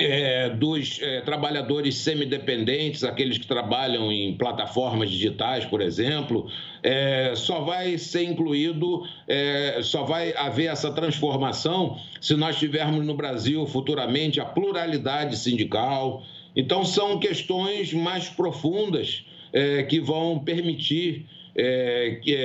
é, 0.00 0.48
dos 0.48 0.98
é, 1.02 1.20
trabalhadores 1.20 1.96
semidependentes, 1.96 3.04
aqueles 3.04 3.36
que 3.36 3.46
trabalham 3.46 4.10
em 4.10 4.34
plataformas 4.34 5.10
digitais, 5.10 5.64
por 5.66 5.82
exemplo, 5.82 6.50
é, 6.82 7.34
só 7.36 7.60
vai 7.60 7.98
ser 7.98 8.24
incluído, 8.24 9.06
é, 9.28 9.80
só 9.82 10.02
vai 10.04 10.32
haver 10.34 10.66
essa 10.66 10.90
transformação 10.90 11.98
se 12.20 12.34
nós 12.34 12.58
tivermos 12.58 13.04
no 13.04 13.14
Brasil 13.14 13.66
futuramente 13.66 14.40
a 14.40 14.44
pluralidade 14.44 15.36
sindical. 15.36 16.24
Então, 16.56 16.84
são 16.84 17.18
questões 17.18 17.92
mais 17.92 18.28
profundas 18.28 19.26
é, 19.52 19.82
que 19.82 20.00
vão 20.00 20.38
permitir 20.38 21.26
é, 21.54 22.18
que, 22.22 22.36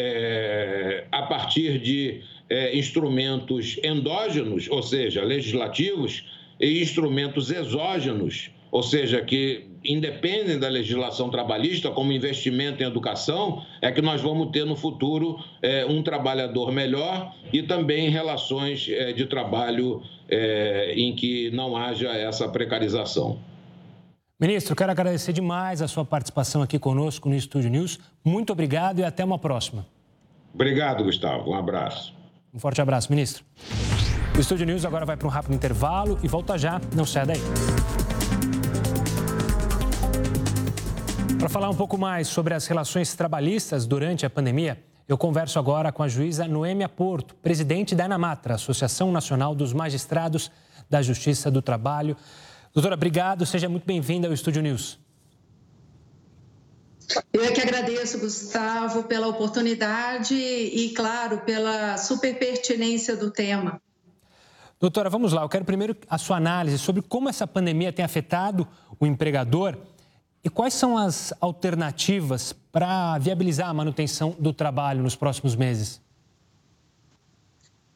a 1.11 1.21
partir 1.23 1.79
de 1.79 2.21
instrumentos 2.73 3.79
endógenos, 3.83 4.67
ou 4.69 4.83
seja, 4.83 5.23
legislativos, 5.23 6.23
e 6.59 6.81
instrumentos 6.81 7.51
exógenos, 7.51 8.51
ou 8.71 8.83
seja, 8.83 9.21
que 9.21 9.67
independem 9.83 10.59
da 10.59 10.67
legislação 10.67 11.29
trabalhista, 11.29 11.91
como 11.91 12.11
investimento 12.11 12.81
em 12.81 12.85
educação, 12.85 13.63
é 13.81 13.91
que 13.91 14.01
nós 14.01 14.21
vamos 14.21 14.51
ter 14.51 14.65
no 14.65 14.75
futuro 14.75 15.37
é, 15.61 15.85
um 15.85 16.01
trabalhador 16.01 16.71
melhor 16.71 17.33
e 17.53 17.63
também 17.63 18.09
relações 18.09 18.87
é, 18.89 19.13
de 19.13 19.25
trabalho 19.27 20.01
é, 20.27 20.93
em 20.95 21.15
que 21.15 21.51
não 21.51 21.77
haja 21.77 22.09
essa 22.09 22.49
precarização. 22.49 23.39
Ministro, 24.39 24.75
quero 24.75 24.91
agradecer 24.91 25.31
demais 25.31 25.81
a 25.81 25.87
sua 25.87 26.03
participação 26.03 26.61
aqui 26.61 26.77
conosco 26.77 27.29
no 27.29 27.35
Estúdio 27.35 27.69
News. 27.69 27.99
Muito 28.23 28.51
obrigado 28.51 28.99
e 28.99 29.03
até 29.03 29.23
uma 29.23 29.39
próxima. 29.39 29.85
Obrigado, 30.53 31.03
Gustavo. 31.03 31.51
Um 31.51 31.53
abraço. 31.53 32.13
Um 32.53 32.59
forte 32.59 32.81
abraço, 32.81 33.09
ministro. 33.11 33.45
O 34.35 34.39
Estúdio 34.39 34.65
News 34.65 34.83
agora 34.83 35.05
vai 35.05 35.15
para 35.15 35.25
um 35.25 35.29
rápido 35.29 35.53
intervalo 35.53 36.19
e 36.21 36.27
volta 36.27 36.57
já. 36.57 36.81
Não 36.93 37.05
saia 37.05 37.25
daí. 37.25 37.39
Para 41.39 41.47
falar 41.47 41.69
um 41.69 41.75
pouco 41.75 41.97
mais 41.97 42.27
sobre 42.27 42.53
as 42.53 42.67
relações 42.67 43.13
trabalhistas 43.13 43.85
durante 43.85 44.25
a 44.25 44.29
pandemia, 44.29 44.83
eu 45.07 45.17
converso 45.17 45.57
agora 45.57 45.89
com 45.89 46.03
a 46.03 46.09
juíza 46.09 46.49
Noêmia 46.49 46.89
Porto, 46.89 47.33
presidente 47.35 47.95
da 47.95 48.05
Anamatra, 48.05 48.55
Associação 48.55 49.09
Nacional 49.09 49.55
dos 49.55 49.71
Magistrados 49.71 50.51
da 50.89 51.01
Justiça 51.01 51.49
do 51.49 51.61
Trabalho. 51.61 52.17
Doutora, 52.73 52.95
obrigado, 52.95 53.45
seja 53.45 53.69
muito 53.69 53.85
bem-vinda 53.85 54.27
ao 54.27 54.33
Estúdio 54.33 54.61
News. 54.61 54.99
Eu 57.31 57.53
que 57.53 57.61
agradeço, 57.61 58.19
Gustavo, 58.19 59.03
pela 59.03 59.27
oportunidade 59.27 60.33
e, 60.35 60.89
claro, 60.89 61.37
pela 61.45 61.97
super 61.97 62.37
pertinência 62.37 63.15
do 63.15 63.31
tema. 63.31 63.79
Doutora, 64.79 65.09
vamos 65.09 65.31
lá. 65.31 65.41
Eu 65.41 65.49
quero 65.49 65.63
primeiro 65.63 65.95
a 66.09 66.17
sua 66.17 66.37
análise 66.37 66.77
sobre 66.77 67.01
como 67.01 67.29
essa 67.29 67.47
pandemia 67.47 67.93
tem 67.93 68.03
afetado 68.03 68.67
o 68.99 69.05
empregador 69.05 69.77
e 70.43 70.49
quais 70.49 70.73
são 70.73 70.97
as 70.97 71.33
alternativas 71.39 72.53
para 72.71 73.17
viabilizar 73.17 73.69
a 73.69 73.73
manutenção 73.73 74.35
do 74.37 74.53
trabalho 74.53 75.01
nos 75.01 75.15
próximos 75.15 75.55
meses. 75.55 76.01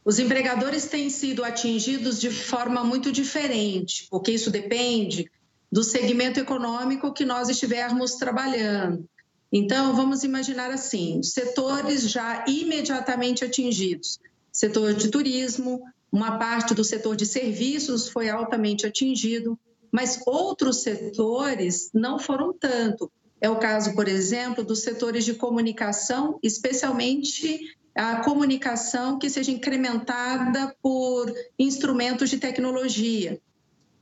Os 0.03 0.17
empregadores 0.17 0.88
têm 0.88 1.09
sido 1.09 1.43
atingidos 1.43 2.19
de 2.19 2.31
forma 2.31 2.83
muito 2.83 3.12
diferente, 3.12 4.07
porque 4.09 4.31
isso 4.31 4.50
depende 4.50 5.29
do 5.71 5.83
segmento 5.83 6.39
econômico 6.39 7.13
que 7.13 7.25
nós 7.25 7.50
estivermos 7.50 8.15
trabalhando. 8.15 9.07
Então, 9.51 9.95
vamos 9.95 10.24
imaginar 10.24 10.71
assim: 10.71 11.21
setores 11.21 12.09
já 12.09 12.45
imediatamente 12.48 13.43
atingidos. 13.43 14.19
Setor 14.51 14.93
de 14.95 15.09
turismo, 15.09 15.83
uma 16.11 16.37
parte 16.37 16.73
do 16.73 16.83
setor 16.83 17.15
de 17.15 17.25
serviços 17.25 18.09
foi 18.09 18.29
altamente 18.29 18.85
atingido, 18.85 19.57
mas 19.91 20.21
outros 20.25 20.81
setores 20.81 21.89
não 21.93 22.19
foram 22.19 22.53
tanto. 22.53 23.11
É 23.41 23.49
o 23.49 23.57
caso, 23.57 23.93
por 23.93 24.07
exemplo, 24.07 24.63
dos 24.63 24.81
setores 24.81 25.23
de 25.23 25.33
comunicação, 25.33 26.37
especialmente 26.43 27.59
a 27.95 28.17
comunicação 28.17 29.17
que 29.17 29.29
seja 29.29 29.51
incrementada 29.51 30.75
por 30.81 31.33
instrumentos 31.57 32.29
de 32.29 32.37
tecnologia. 32.37 33.39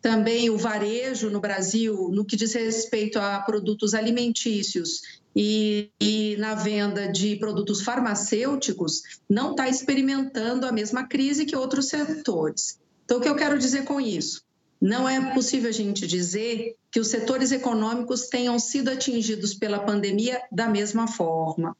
Também 0.02 0.50
o 0.50 0.58
varejo 0.58 1.30
no 1.30 1.40
Brasil, 1.40 2.10
no 2.12 2.24
que 2.24 2.36
diz 2.36 2.54
respeito 2.54 3.20
a 3.20 3.40
produtos 3.40 3.94
alimentícios 3.94 5.02
e, 5.36 5.90
e 6.00 6.36
na 6.38 6.56
venda 6.56 7.12
de 7.12 7.36
produtos 7.36 7.82
farmacêuticos, 7.82 9.02
não 9.30 9.52
está 9.52 9.68
experimentando 9.68 10.66
a 10.66 10.72
mesma 10.72 11.08
crise 11.08 11.46
que 11.46 11.56
outros 11.56 11.90
setores. 11.90 12.80
Então, 13.06 13.18
o 13.18 13.22
que 13.22 13.30
eu 13.30 13.36
quero 13.36 13.58
dizer 13.58 13.84
com 13.86 14.00
isso? 14.00 14.46
Não 14.80 15.10
é 15.10 15.34
possível 15.34 15.70
a 15.70 15.74
gente 15.74 16.06
dizer 16.06 16.76
que 16.92 17.00
os 17.00 17.08
setores 17.08 17.52
econômicos 17.52 18.28
tenham 18.28 18.60
sido 18.60 18.90
atingidos 18.90 19.54
pela 19.54 19.80
pandemia 19.80 20.42
da 20.52 20.68
mesma 20.68 21.08
forma. 21.08 21.76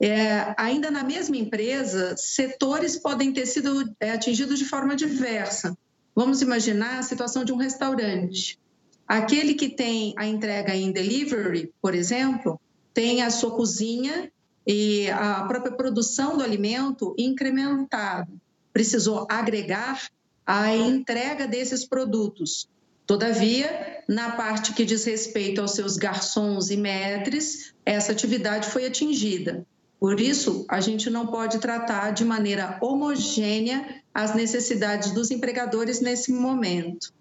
É, 0.00 0.54
ainda 0.56 0.90
na 0.90 1.04
mesma 1.04 1.36
empresa, 1.36 2.16
setores 2.16 2.96
podem 2.96 3.32
ter 3.32 3.46
sido 3.46 3.94
é, 4.00 4.12
atingidos 4.12 4.58
de 4.58 4.64
forma 4.64 4.96
diversa. 4.96 5.76
Vamos 6.14 6.42
imaginar 6.42 6.98
a 6.98 7.02
situação 7.02 7.44
de 7.44 7.52
um 7.52 7.56
restaurante. 7.56 8.58
Aquele 9.06 9.54
que 9.54 9.68
tem 9.68 10.14
a 10.16 10.26
entrega 10.26 10.74
em 10.74 10.92
delivery, 10.92 11.72
por 11.80 11.94
exemplo, 11.94 12.60
tem 12.94 13.22
a 13.22 13.30
sua 13.30 13.50
cozinha 13.52 14.30
e 14.66 15.10
a 15.10 15.44
própria 15.44 15.72
produção 15.72 16.36
do 16.36 16.44
alimento 16.44 17.14
incrementada. 17.18 18.28
Precisou 18.72 19.26
agregar 19.28 20.08
a 20.46 20.74
entrega 20.74 21.46
desses 21.46 21.84
produtos. 21.84 22.68
Todavia, 23.06 24.04
na 24.08 24.32
parte 24.32 24.72
que 24.72 24.84
diz 24.84 25.04
respeito 25.04 25.60
aos 25.60 25.72
seus 25.72 25.96
garçons 25.96 26.70
e 26.70 26.76
maîtres, 26.76 27.74
essa 27.84 28.12
atividade 28.12 28.68
foi 28.68 28.86
atingida. 28.86 29.66
Por 29.98 30.20
isso, 30.20 30.64
a 30.68 30.80
gente 30.80 31.10
não 31.10 31.26
pode 31.26 31.58
tratar 31.58 32.12
de 32.12 32.24
maneira 32.24 32.78
homogênea 32.80 33.99
as 34.14 34.34
necessidades 34.34 35.12
dos 35.12 35.30
empregadores 35.30 36.00
nesse 36.00 36.32
momento. 36.32 37.12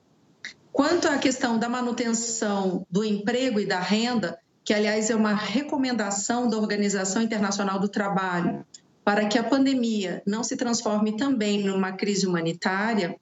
Quanto 0.71 1.07
à 1.07 1.17
questão 1.17 1.57
da 1.57 1.67
manutenção 1.67 2.85
do 2.89 3.03
emprego 3.03 3.59
e 3.59 3.65
da 3.65 3.79
renda, 3.79 4.39
que 4.63 4.73
aliás 4.73 5.09
é 5.09 5.15
uma 5.15 5.33
recomendação 5.33 6.47
da 6.49 6.57
Organização 6.57 7.21
Internacional 7.21 7.79
do 7.79 7.89
Trabalho, 7.89 8.65
para 9.03 9.25
que 9.25 9.37
a 9.37 9.43
pandemia 9.43 10.21
não 10.25 10.43
se 10.43 10.55
transforme 10.55 11.17
também 11.17 11.63
numa 11.63 11.93
crise 11.93 12.27
humanitária, 12.27 13.15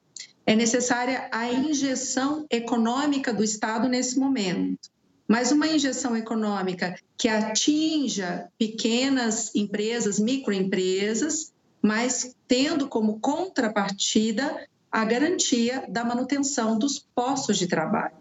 é 0.44 0.54
necessária 0.54 1.28
a 1.32 1.50
injeção 1.50 2.46
econômica 2.50 3.32
do 3.32 3.42
Estado 3.42 3.88
nesse 3.88 4.18
momento. 4.18 4.90
Mas 5.26 5.52
uma 5.52 5.66
injeção 5.66 6.16
econômica 6.16 6.98
que 7.16 7.28
atinja 7.28 8.48
pequenas 8.58 9.54
empresas, 9.54 10.18
microempresas, 10.18 11.52
mas 11.82 12.34
tendo 12.46 12.88
como 12.88 13.20
contrapartida 13.20 14.66
a 14.90 15.04
garantia 15.04 15.84
da 15.88 16.04
manutenção 16.04 16.78
dos 16.78 16.98
postos 16.98 17.58
de 17.58 17.66
trabalho. 17.66 18.14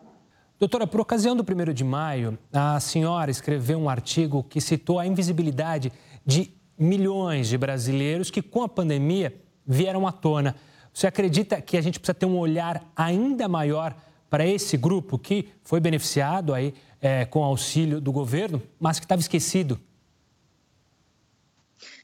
Doutora, 0.60 0.88
por 0.88 1.00
ocasião 1.00 1.36
do 1.36 1.44
1 1.44 1.74
de 1.74 1.84
maio, 1.84 2.38
a 2.52 2.80
senhora 2.80 3.30
escreveu 3.30 3.78
um 3.78 3.90
artigo 3.90 4.44
que 4.44 4.60
citou 4.60 5.00
a 5.00 5.06
invisibilidade 5.06 5.92
de 6.26 6.52
milhões 6.78 7.48
de 7.48 7.58
brasileiros 7.58 8.32
que, 8.32 8.42
com 8.42 8.64
a 8.64 8.70
pandemia, 8.70 9.40
vieram 9.66 10.08
à 10.08 10.12
tona. 10.12 10.56
Você 10.92 11.06
acredita 11.06 11.62
que 11.62 11.78
a 11.78 11.82
gente 11.82 12.00
precisa 12.00 12.16
ter 12.16 12.26
um 12.26 12.38
olhar 12.38 12.84
ainda 12.96 13.48
maior 13.48 13.96
para 14.30 14.46
esse 14.46 14.76
grupo 14.78 15.18
que 15.18 15.50
foi 15.64 15.80
beneficiado 15.80 16.54
aí 16.54 16.74
é, 17.00 17.26
com 17.26 17.44
auxílio 17.44 18.02
do 18.02 18.12
governo, 18.12 18.62
mas 18.80 19.00
que 19.00 19.06
estava 19.06 19.22
esquecido? 19.22 19.80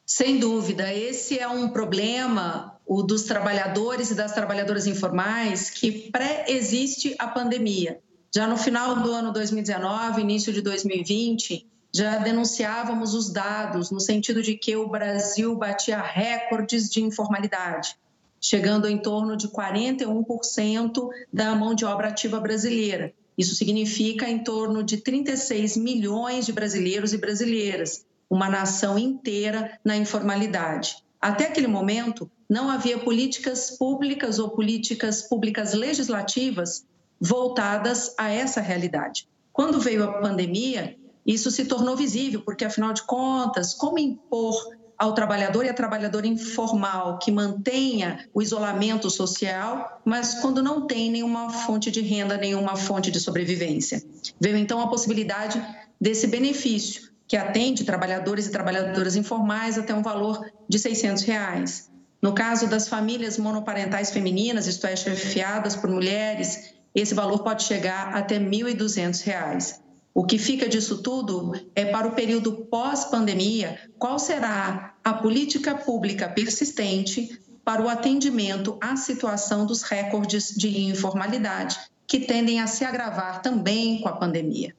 Sem 0.06 0.38
dúvida, 0.38 0.94
esse 0.94 1.40
é 1.40 1.48
um 1.48 1.70
problema 1.70 2.78
o 2.86 3.02
dos 3.02 3.24
trabalhadores 3.24 4.12
e 4.12 4.16
das 4.16 4.34
trabalhadoras 4.34 4.86
informais 4.86 5.70
que 5.70 6.12
pré-existe 6.12 7.16
a 7.18 7.28
pandemia. 7.28 8.00
Já 8.36 8.46
no 8.46 8.58
final 8.58 9.02
do 9.02 9.12
ano 9.12 9.32
2019, 9.32 10.22
início 10.22 10.52
de 10.52 10.62
2020, 10.62 11.66
já 11.96 12.18
denunciávamos 12.18 13.14
os 13.14 13.32
dados 13.32 13.92
no 13.92 14.00
sentido 14.00 14.42
de 14.42 14.56
que 14.56 14.76
o 14.76 14.90
Brasil 14.90 15.56
batia 15.56 16.02
recordes 16.02 16.90
de 16.90 17.02
informalidade, 17.02 17.96
chegando 18.42 18.90
em 18.90 18.98
torno 18.98 19.38
de 19.38 19.48
41% 19.48 21.10
da 21.32 21.56
mão 21.56 21.74
de 21.74 21.86
obra 21.86 22.10
ativa 22.10 22.40
brasileira. 22.40 23.14
Isso 23.38 23.56
significa 23.56 24.30
em 24.30 24.44
torno 24.44 24.84
de 24.84 24.98
36 24.98 25.78
milhões 25.78 26.46
de 26.46 26.52
brasileiros 26.52 27.14
e 27.14 27.18
brasileiras, 27.18 28.06
uma 28.30 28.50
nação 28.50 28.98
inteira 28.98 29.80
na 29.84 29.96
informalidade. 29.96 30.98
Até 31.20 31.48
aquele 31.48 31.68
momento, 31.68 32.30
não 32.50 32.70
havia 32.70 32.98
políticas 32.98 33.72
públicas 33.72 34.40
ou 34.40 34.50
políticas 34.50 35.22
públicas 35.22 35.74
legislativas 35.74 36.86
voltadas 37.20 38.14
a 38.18 38.30
essa 38.30 38.60
realidade. 38.60 39.28
Quando 39.54 39.80
veio 39.80 40.04
a 40.04 40.20
pandemia, 40.20 40.98
isso 41.26 41.50
se 41.50 41.66
tornou 41.66 41.96
visível, 41.96 42.42
porque, 42.42 42.66
afinal 42.66 42.92
de 42.92 43.04
contas, 43.04 43.74
como 43.74 43.98
impor 43.98 44.54
ao 44.98 45.14
trabalhador 45.14 45.66
e 45.66 45.70
à 45.70 45.74
trabalhadora 45.74 46.28
informal 46.28 47.18
que 47.20 47.32
mantenha 47.32 48.28
o 48.34 48.42
isolamento 48.42 49.10
social, 49.10 50.02
mas 50.04 50.36
quando 50.36 50.62
não 50.62 50.86
tem 50.86 51.10
nenhuma 51.10 51.50
fonte 51.50 51.90
de 51.92 52.02
renda, 52.02 52.38
nenhuma 52.38 52.76
fonte 52.76 53.12
de 53.12 53.20
sobrevivência? 53.20 54.04
Veio 54.40 54.58
então 54.58 54.82
a 54.82 54.88
possibilidade 54.88 55.66
desse 56.00 56.28
benefício, 56.28 57.13
que 57.34 57.38
atende 57.38 57.84
trabalhadores 57.84 58.46
e 58.46 58.52
trabalhadoras 58.52 59.16
informais 59.16 59.76
até 59.76 59.92
um 59.92 60.04
valor 60.04 60.46
de 60.70 60.78
600 60.78 61.24
reais. 61.24 61.90
No 62.22 62.36
caso 62.36 62.68
das 62.68 62.88
famílias 62.88 63.40
monoparentais 63.40 64.12
femininas, 64.12 64.68
isto 64.68 64.86
é, 64.86 64.96
chefiadas 64.96 65.76
por 65.76 65.90
mulheres, 65.90 66.76
esse 66.94 67.16
valor 67.16 67.40
pode 67.40 67.64
chegar 67.64 68.16
até 68.16 68.38
R$ 68.38 68.46
1.200. 68.46 69.80
O 70.14 70.24
que 70.24 70.38
fica 70.38 70.70
disso 70.70 71.02
tudo 71.02 71.54
é 71.74 71.86
para 71.86 72.08
o 72.08 72.12
período 72.12 72.68
pós-pandemia, 72.70 73.80
qual 73.98 74.20
será 74.20 74.94
a 75.04 75.14
política 75.14 75.74
pública 75.74 76.30
persistente 76.30 77.42
para 77.66 77.82
o 77.82 77.90
atendimento 77.90 78.78
à 78.80 78.96
situação 78.96 79.66
dos 79.66 79.82
recordes 79.82 80.54
de 80.56 80.84
informalidade, 80.84 81.80
que 82.06 82.20
tendem 82.20 82.62
a 82.62 82.68
se 82.68 82.86
agravar 82.86 83.42
também 83.42 84.02
com 84.02 84.10
a 84.10 84.18
pandemia. 84.18 84.76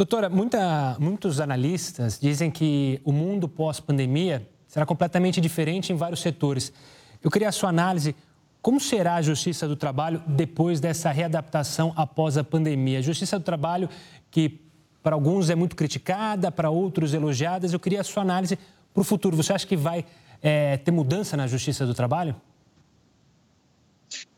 Doutora, 0.00 0.30
muita, 0.30 0.96
muitos 0.98 1.40
analistas 1.40 2.18
dizem 2.18 2.50
que 2.50 2.98
o 3.04 3.12
mundo 3.12 3.46
pós-pandemia 3.46 4.48
será 4.66 4.86
completamente 4.86 5.42
diferente 5.42 5.92
em 5.92 5.94
vários 5.94 6.20
setores. 6.20 6.72
Eu 7.22 7.30
queria 7.30 7.50
a 7.50 7.52
sua 7.52 7.68
análise 7.68 8.16
como 8.62 8.80
será 8.80 9.16
a 9.16 9.20
Justiça 9.20 9.68
do 9.68 9.76
Trabalho 9.76 10.22
depois 10.26 10.80
dessa 10.80 11.10
readaptação 11.10 11.92
após 11.96 12.38
a 12.38 12.42
pandemia? 12.42 13.00
A 13.00 13.02
Justiça 13.02 13.38
do 13.38 13.44
Trabalho, 13.44 13.90
que 14.30 14.62
para 15.02 15.14
alguns 15.14 15.50
é 15.50 15.54
muito 15.54 15.76
criticada, 15.76 16.50
para 16.50 16.70
outros 16.70 17.12
elogiada. 17.12 17.66
Eu 17.66 17.78
queria 17.78 18.00
a 18.00 18.04
sua 18.04 18.22
análise 18.22 18.58
para 18.94 19.02
o 19.02 19.04
futuro. 19.04 19.36
Você 19.36 19.52
acha 19.52 19.66
que 19.66 19.76
vai 19.76 20.06
é, 20.40 20.78
ter 20.78 20.92
mudança 20.92 21.36
na 21.36 21.46
Justiça 21.46 21.84
do 21.84 21.92
Trabalho? 21.92 22.34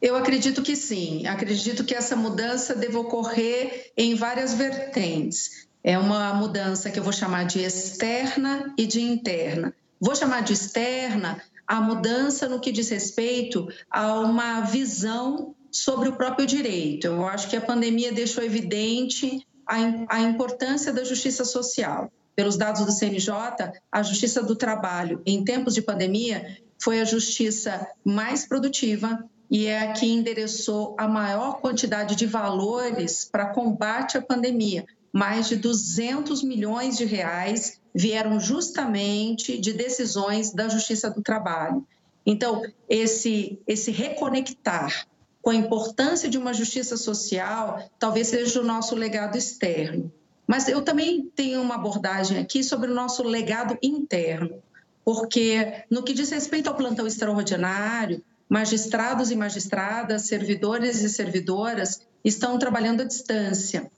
Eu 0.00 0.16
acredito 0.16 0.62
que 0.62 0.76
sim. 0.76 1.26
Acredito 1.26 1.84
que 1.84 1.94
essa 1.94 2.16
mudança 2.16 2.74
deve 2.74 2.96
ocorrer 2.96 3.92
em 3.96 4.14
várias 4.14 4.54
vertentes. 4.54 5.66
É 5.82 5.98
uma 5.98 6.32
mudança 6.34 6.90
que 6.90 6.98
eu 6.98 7.04
vou 7.04 7.12
chamar 7.12 7.44
de 7.44 7.60
externa 7.60 8.72
e 8.78 8.86
de 8.86 9.00
interna. 9.00 9.74
Vou 10.00 10.14
chamar 10.14 10.42
de 10.42 10.52
externa 10.52 11.42
a 11.66 11.80
mudança 11.80 12.48
no 12.48 12.60
que 12.60 12.72
diz 12.72 12.88
respeito 12.90 13.68
a 13.90 14.20
uma 14.20 14.60
visão 14.62 15.54
sobre 15.70 16.08
o 16.08 16.16
próprio 16.16 16.46
direito. 16.46 17.06
Eu 17.06 17.26
acho 17.26 17.48
que 17.48 17.56
a 17.56 17.60
pandemia 17.60 18.12
deixou 18.12 18.44
evidente 18.44 19.46
a, 19.66 20.20
importância 20.20 20.92
da 20.92 21.02
justiça 21.02 21.44
social. 21.44 22.12
Pelos 22.34 22.56
dados 22.56 22.84
do 22.84 22.92
CNJ, 22.92 23.32
a 23.90 24.02
justiça 24.02 24.42
do 24.42 24.56
trabalho 24.56 25.22
em 25.24 25.44
tempos 25.44 25.74
de 25.74 25.82
pandemia 25.82 26.58
foi 26.78 27.00
a 27.00 27.04
justiça 27.04 27.86
mais 28.04 28.46
produtiva 28.46 29.24
e 29.52 29.66
é 29.66 29.80
a 29.80 29.92
que 29.92 30.06
endereçou 30.06 30.96
a 30.98 31.06
maior 31.06 31.60
quantidade 31.60 32.16
de 32.16 32.24
valores 32.24 33.28
para 33.30 33.52
combate 33.52 34.16
à 34.16 34.22
pandemia, 34.22 34.86
mais 35.12 35.46
de 35.46 35.56
200 35.56 36.42
milhões 36.42 36.96
de 36.96 37.04
reais 37.04 37.78
vieram 37.94 38.40
justamente 38.40 39.58
de 39.58 39.74
decisões 39.74 40.54
da 40.54 40.70
Justiça 40.70 41.10
do 41.10 41.20
Trabalho. 41.20 41.86
Então, 42.24 42.62
esse, 42.88 43.60
esse 43.66 43.90
reconectar 43.90 45.06
com 45.42 45.50
a 45.50 45.54
importância 45.54 46.30
de 46.30 46.38
uma 46.38 46.54
justiça 46.54 46.96
social 46.96 47.90
talvez 47.98 48.28
seja 48.28 48.58
o 48.58 48.64
nosso 48.64 48.94
legado 48.94 49.36
externo. 49.36 50.10
Mas 50.46 50.66
eu 50.66 50.80
também 50.80 51.30
tenho 51.36 51.60
uma 51.60 51.74
abordagem 51.74 52.38
aqui 52.38 52.64
sobre 52.64 52.90
o 52.90 52.94
nosso 52.94 53.22
legado 53.22 53.76
interno, 53.82 54.62
porque 55.04 55.84
no 55.90 56.02
que 56.02 56.14
diz 56.14 56.30
respeito 56.30 56.68
ao 56.68 56.76
plantão 56.76 57.06
extraordinário, 57.06 58.24
magistrados 58.52 59.30
e 59.30 59.34
magistradas, 59.34 60.26
servidores 60.26 61.00
e 61.00 61.08
servidoras 61.08 62.02
estão 62.22 62.58
trabalhando 62.58 63.00
à 63.00 63.04
distância. 63.04 63.90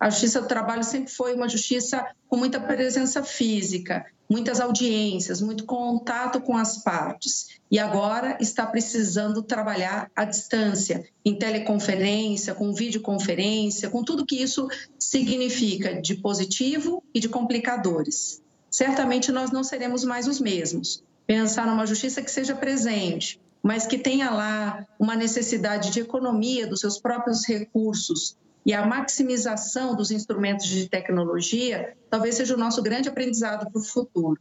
A 0.00 0.10
Justiça 0.10 0.40
do 0.40 0.48
Trabalho 0.48 0.82
sempre 0.82 1.12
foi 1.12 1.32
uma 1.32 1.48
justiça 1.48 2.04
com 2.26 2.36
muita 2.36 2.58
presença 2.58 3.22
física, 3.22 4.04
muitas 4.28 4.58
audiências, 4.58 5.40
muito 5.40 5.64
contato 5.64 6.40
com 6.40 6.56
as 6.56 6.82
partes. 6.82 7.60
E 7.70 7.78
agora 7.78 8.36
está 8.40 8.66
precisando 8.66 9.44
trabalhar 9.44 10.10
à 10.16 10.24
distância, 10.24 11.06
em 11.24 11.38
teleconferência, 11.38 12.52
com 12.52 12.74
videoconferência, 12.74 13.90
com 13.90 14.02
tudo 14.02 14.26
que 14.26 14.42
isso 14.42 14.66
significa 14.98 16.02
de 16.02 16.16
positivo 16.16 17.00
e 17.14 17.20
de 17.20 17.28
complicadores. 17.28 18.42
Certamente 18.68 19.30
nós 19.30 19.52
não 19.52 19.62
seremos 19.62 20.02
mais 20.02 20.26
os 20.26 20.40
mesmos. 20.40 21.00
Pensar 21.28 21.64
numa 21.64 21.86
justiça 21.86 22.20
que 22.20 22.30
seja 22.30 22.56
presente, 22.56 23.40
mas 23.62 23.86
que 23.86 23.98
tenha 23.98 24.30
lá 24.30 24.86
uma 24.98 25.14
necessidade 25.14 25.90
de 25.90 26.00
economia 26.00 26.66
dos 26.66 26.80
seus 26.80 26.98
próprios 26.98 27.46
recursos 27.46 28.36
e 28.64 28.72
a 28.74 28.86
maximização 28.86 29.94
dos 29.94 30.10
instrumentos 30.10 30.66
de 30.66 30.88
tecnologia, 30.88 31.96
talvez 32.10 32.34
seja 32.34 32.54
o 32.54 32.58
nosso 32.58 32.82
grande 32.82 33.08
aprendizado 33.08 33.70
para 33.70 33.80
o 33.80 33.84
futuro. 33.84 34.38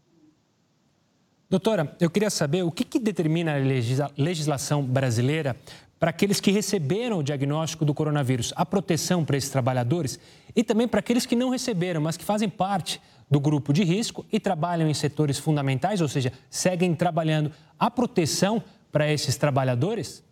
Doutora, 1.49 1.95
eu 1.99 2.09
queria 2.09 2.29
saber 2.29 2.63
o 2.63 2.71
que, 2.71 2.83
que 2.83 2.99
determina 2.99 3.55
a 3.55 4.11
legislação 4.15 4.83
brasileira 4.83 5.55
para 5.99 6.11
aqueles 6.11 6.39
que 6.39 6.51
receberam 6.51 7.19
o 7.19 7.23
diagnóstico 7.23 7.83
do 7.83 7.93
coronavírus, 7.93 8.53
a 8.55 8.65
proteção 8.65 9.25
para 9.25 9.35
esses 9.35 9.49
trabalhadores 9.49 10.19
e 10.55 10.63
também 10.63 10.87
para 10.87 10.99
aqueles 10.99 11.25
que 11.25 11.35
não 11.35 11.49
receberam, 11.49 12.01
mas 12.01 12.15
que 12.15 12.23
fazem 12.23 12.47
parte 12.47 13.01
do 13.29 13.39
grupo 13.39 13.73
de 13.73 13.83
risco 13.83 14.25
e 14.31 14.39
trabalham 14.39 14.89
em 14.89 14.93
setores 14.93 15.37
fundamentais, 15.37 16.01
ou 16.01 16.07
seja, 16.07 16.31
seguem 16.49 16.95
trabalhando. 16.95 17.51
A 17.77 17.91
proteção 17.91 18.63
para 18.91 19.11
esses 19.11 19.37
trabalhadores? 19.37 20.23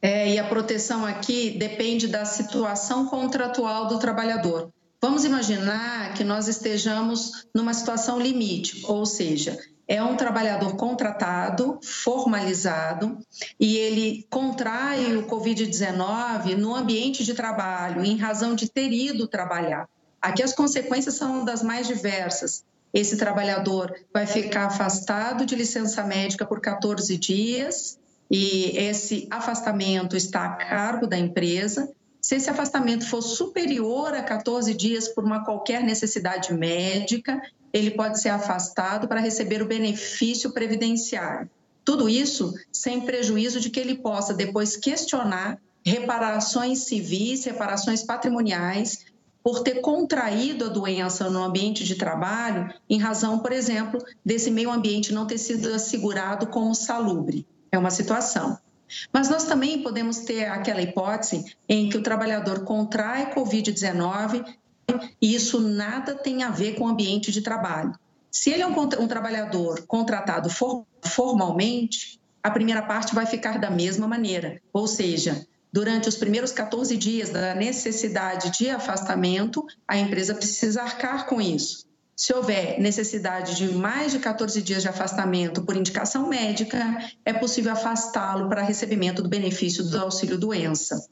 É, 0.00 0.34
e 0.34 0.38
a 0.38 0.44
proteção 0.44 1.06
aqui 1.06 1.50
depende 1.50 2.08
da 2.08 2.24
situação 2.24 3.06
contratual 3.06 3.86
do 3.86 3.98
trabalhador. 3.98 4.70
Vamos 5.00 5.24
imaginar 5.24 6.14
que 6.14 6.24
nós 6.24 6.48
estejamos 6.48 7.46
numa 7.54 7.74
situação 7.74 8.20
limite, 8.20 8.84
ou 8.86 9.04
seja, 9.04 9.58
é 9.86 10.02
um 10.02 10.16
trabalhador 10.16 10.76
contratado, 10.76 11.78
formalizado, 11.82 13.18
e 13.58 13.76
ele 13.76 14.26
contrai 14.30 15.16
o 15.16 15.26
Covid-19 15.26 16.56
no 16.56 16.74
ambiente 16.74 17.24
de 17.24 17.34
trabalho, 17.34 18.04
em 18.04 18.16
razão 18.16 18.54
de 18.54 18.68
ter 18.68 18.92
ido 18.92 19.26
trabalhar. 19.26 19.88
Aqui 20.20 20.42
as 20.42 20.54
consequências 20.54 21.16
são 21.16 21.44
das 21.44 21.62
mais 21.62 21.86
diversas. 21.88 22.64
Esse 22.92 23.16
trabalhador 23.16 23.94
vai 24.12 24.26
ficar 24.26 24.66
afastado 24.66 25.46
de 25.46 25.56
licença 25.56 26.04
médica 26.04 26.44
por 26.44 26.60
14 26.60 27.16
dias 27.16 27.98
e 28.30 28.76
esse 28.76 29.26
afastamento 29.30 30.16
está 30.16 30.44
a 30.44 30.56
cargo 30.56 31.06
da 31.06 31.18
empresa. 31.18 31.90
Se 32.20 32.36
esse 32.36 32.50
afastamento 32.50 33.06
for 33.06 33.22
superior 33.22 34.14
a 34.14 34.22
14 34.22 34.74
dias 34.74 35.08
por 35.08 35.24
uma 35.24 35.44
qualquer 35.44 35.82
necessidade 35.82 36.52
médica, 36.52 37.40
ele 37.72 37.90
pode 37.92 38.20
ser 38.20 38.28
afastado 38.28 39.08
para 39.08 39.20
receber 39.20 39.62
o 39.62 39.66
benefício 39.66 40.52
previdenciário. 40.52 41.50
Tudo 41.84 42.08
isso 42.08 42.54
sem 42.70 43.00
prejuízo 43.00 43.58
de 43.58 43.70
que 43.70 43.80
ele 43.80 43.96
possa 43.96 44.32
depois 44.32 44.76
questionar 44.76 45.58
reparações 45.84 46.84
civis, 46.84 47.44
reparações 47.44 48.02
patrimoniais 48.02 49.04
por 49.42 49.60
ter 49.60 49.80
contraído 49.80 50.66
a 50.66 50.68
doença 50.68 51.28
no 51.28 51.42
ambiente 51.42 51.84
de 51.84 51.96
trabalho, 51.96 52.72
em 52.88 52.98
razão, 52.98 53.40
por 53.40 53.52
exemplo, 53.52 54.02
desse 54.24 54.50
meio 54.50 54.70
ambiente 54.70 55.12
não 55.12 55.26
ter 55.26 55.38
sido 55.38 55.72
assegurado 55.74 56.46
como 56.46 56.74
salubre. 56.74 57.46
É 57.70 57.78
uma 57.78 57.90
situação. 57.90 58.58
Mas 59.12 59.28
nós 59.28 59.44
também 59.44 59.82
podemos 59.82 60.18
ter 60.18 60.44
aquela 60.44 60.82
hipótese 60.82 61.56
em 61.68 61.88
que 61.88 61.96
o 61.96 62.02
trabalhador 62.02 62.64
contrai 62.64 63.34
Covid-19 63.34 64.44
e 65.20 65.34
isso 65.34 65.60
nada 65.60 66.14
tem 66.14 66.42
a 66.42 66.50
ver 66.50 66.74
com 66.74 66.84
o 66.84 66.88
ambiente 66.88 67.32
de 67.32 67.40
trabalho. 67.40 67.94
Se 68.30 68.50
ele 68.50 68.62
é 68.62 68.66
um, 68.66 68.80
um 68.80 69.08
trabalhador 69.08 69.84
contratado 69.86 70.50
for, 70.50 70.84
formalmente, 71.02 72.20
a 72.42 72.50
primeira 72.50 72.82
parte 72.82 73.14
vai 73.14 73.26
ficar 73.26 73.58
da 73.58 73.70
mesma 73.70 74.08
maneira, 74.08 74.60
ou 74.72 74.86
seja, 74.86 75.46
durante 75.72 76.08
os 76.08 76.16
primeiros 76.16 76.52
14 76.52 76.96
dias 76.96 77.30
da 77.30 77.54
necessidade 77.54 78.50
de 78.50 78.68
afastamento, 78.68 79.64
a 79.88 79.96
empresa 79.96 80.34
precisa 80.34 80.82
arcar 80.82 81.26
com 81.26 81.40
isso. 81.40 81.86
Se 82.14 82.32
houver 82.34 82.78
necessidade 82.78 83.56
de 83.56 83.72
mais 83.72 84.12
de 84.12 84.18
14 84.18 84.60
dias 84.60 84.82
de 84.82 84.88
afastamento 84.88 85.62
por 85.62 85.76
indicação 85.76 86.28
médica, 86.28 86.98
é 87.24 87.32
possível 87.32 87.72
afastá-lo 87.72 88.48
para 88.48 88.62
recebimento 88.62 89.22
do 89.22 89.28
benefício 89.28 89.82
do 89.82 89.98
auxílio 89.98 90.38
doença. 90.38 91.08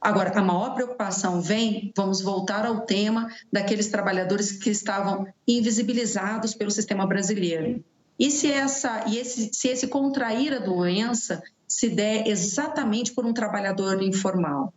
Agora, 0.00 0.36
a 0.36 0.42
maior 0.42 0.74
preocupação 0.74 1.40
vem, 1.40 1.92
vamos 1.96 2.20
voltar 2.20 2.66
ao 2.66 2.80
tema 2.80 3.28
daqueles 3.52 3.86
trabalhadores 3.86 4.52
que 4.52 4.70
estavam 4.70 5.26
invisibilizados 5.46 6.52
pelo 6.54 6.72
sistema 6.72 7.06
brasileiro. 7.06 7.84
E 8.18 8.30
se, 8.30 8.50
essa, 8.50 9.04
e 9.06 9.18
esse, 9.18 9.50
se 9.54 9.68
esse 9.68 9.86
contrair 9.86 10.52
a 10.52 10.58
doença 10.58 11.42
se 11.80 11.88
der 11.88 12.28
exatamente 12.28 13.10
por 13.14 13.24
um 13.24 13.32
trabalhador 13.32 14.02
informal. 14.02 14.70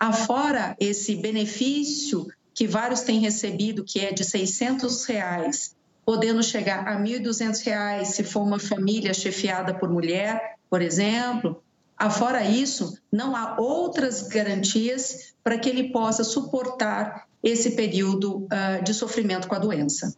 Afora 0.00 0.74
esse 0.80 1.14
benefício 1.14 2.26
que 2.54 2.66
vários 2.66 3.02
têm 3.02 3.20
recebido, 3.20 3.84
que 3.84 4.00
é 4.00 4.10
de 4.10 4.24
600 4.24 5.04
reais, 5.04 5.76
podendo 6.02 6.42
chegar 6.42 6.88
a 6.88 6.98
1.200 6.98 7.62
reais 7.62 8.08
se 8.08 8.24
for 8.24 8.40
uma 8.40 8.58
família 8.58 9.12
chefiada 9.12 9.74
por 9.74 9.90
mulher, 9.90 10.56
por 10.70 10.80
exemplo. 10.80 11.62
Afora 11.94 12.42
isso, 12.42 12.98
não 13.12 13.36
há 13.36 13.60
outras 13.60 14.22
garantias 14.22 15.34
para 15.44 15.58
que 15.58 15.68
ele 15.68 15.92
possa 15.92 16.24
suportar 16.24 17.26
esse 17.42 17.72
período 17.72 18.44
uh, 18.44 18.82
de 18.82 18.94
sofrimento 18.94 19.46
com 19.46 19.54
a 19.54 19.58
doença. 19.58 20.16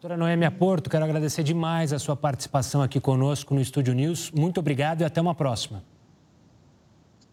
Doutora 0.00 0.16
Noêmia 0.16 0.48
Porto, 0.48 0.88
quero 0.88 1.04
agradecer 1.04 1.42
demais 1.42 1.92
a 1.92 1.98
sua 1.98 2.14
participação 2.14 2.80
aqui 2.80 3.00
conosco 3.00 3.52
no 3.52 3.60
Estúdio 3.60 3.92
News. 3.92 4.30
Muito 4.30 4.60
obrigado 4.60 5.00
e 5.00 5.04
até 5.04 5.20
uma 5.20 5.34
próxima. 5.34 5.82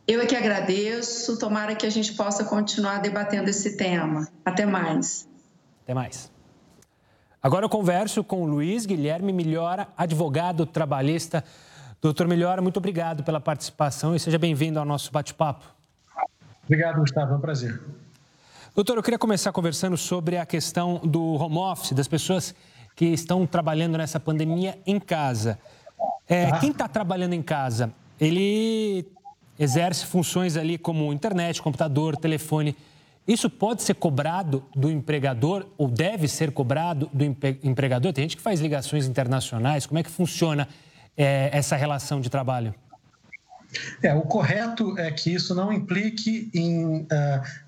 Eu 0.08 0.20
é 0.20 0.26
que 0.26 0.36
agradeço. 0.36 1.38
Tomara 1.38 1.76
que 1.76 1.86
a 1.86 1.92
gente 1.92 2.14
possa 2.14 2.44
continuar 2.44 3.02
debatendo 3.02 3.52
esse 3.52 3.78
tema. 3.78 4.28
Até 4.44 4.66
mais. 4.66 5.30
Até 5.84 5.94
mais. 5.94 6.32
Agora 7.40 7.66
eu 7.66 7.70
converso 7.70 8.24
com 8.24 8.42
o 8.42 8.48
Luiz 8.48 8.88
Guilherme 8.88 9.32
Melhora, 9.32 9.88
advogado 9.96 10.66
trabalhista. 10.66 11.44
Doutor 12.02 12.28
Melhora, 12.28 12.64
muito 12.64 12.78
obrigado 12.78 13.24
pela 13.24 13.40
participação 13.40 14.16
e 14.16 14.20
seja 14.20 14.40
bem-vindo 14.40 14.80
ao 14.80 14.86
nosso 14.86 15.12
bate-papo. 15.12 15.66
Obrigado, 16.64 17.00
Gustavo. 17.00 17.32
É 17.32 17.38
um 17.38 17.42
prazer. 17.42 17.80
Doutor, 18.76 18.98
eu 18.98 19.04
queria 19.04 19.18
começar 19.18 19.54
conversando 19.54 19.96
sobre 19.96 20.36
a 20.36 20.46
questão 20.46 21.00
do 21.02 21.36
home 21.36 21.60
office, 21.60 21.94
das 21.94 22.10
pessoas 22.10 22.54
que 22.94 23.06
estão 23.06 23.48
trabalhando 23.48 23.98
nessa 23.98 24.20
pandemia 24.20 24.78
em 24.86 25.00
casa. 25.00 25.58
É. 26.28 26.52
Quem 26.60 26.72
está 26.72 26.86
trabalhando 26.86 27.32
em 27.32 27.42
casa, 27.42 27.94
ele 28.20 29.08
exerce 29.58 30.06
funções 30.06 30.58
ali 30.58 30.78
como 30.78 31.14
internet, 31.14 31.62
computador, 31.62 32.18
telefone. 32.18 32.76
Isso 33.26 33.50
pode 33.50 33.82
ser 33.82 33.96
cobrado 33.96 34.66
do 34.76 34.92
empregador 34.92 35.66
ou 35.78 35.88
deve 35.88 36.28
ser 36.28 36.52
cobrado 36.52 37.10
do 37.14 37.24
empregador? 37.64 38.12
Tem 38.12 38.26
gente 38.26 38.36
que 38.36 38.44
faz 38.44 38.60
ligações 38.60 39.08
internacionais. 39.08 39.86
Como 39.86 40.00
é 40.00 40.04
que 40.04 40.12
funciona 40.12 40.68
é, 41.16 41.50
essa 41.54 41.78
relação 41.78 42.20
de 42.20 42.30
trabalho? 42.30 42.76
É, 44.02 44.14
o 44.14 44.22
correto 44.22 44.98
é 44.98 45.12
que 45.12 45.34
isso 45.34 45.54
não 45.56 45.72
implique 45.72 46.50
em 46.54 47.02
uh, 47.02 47.08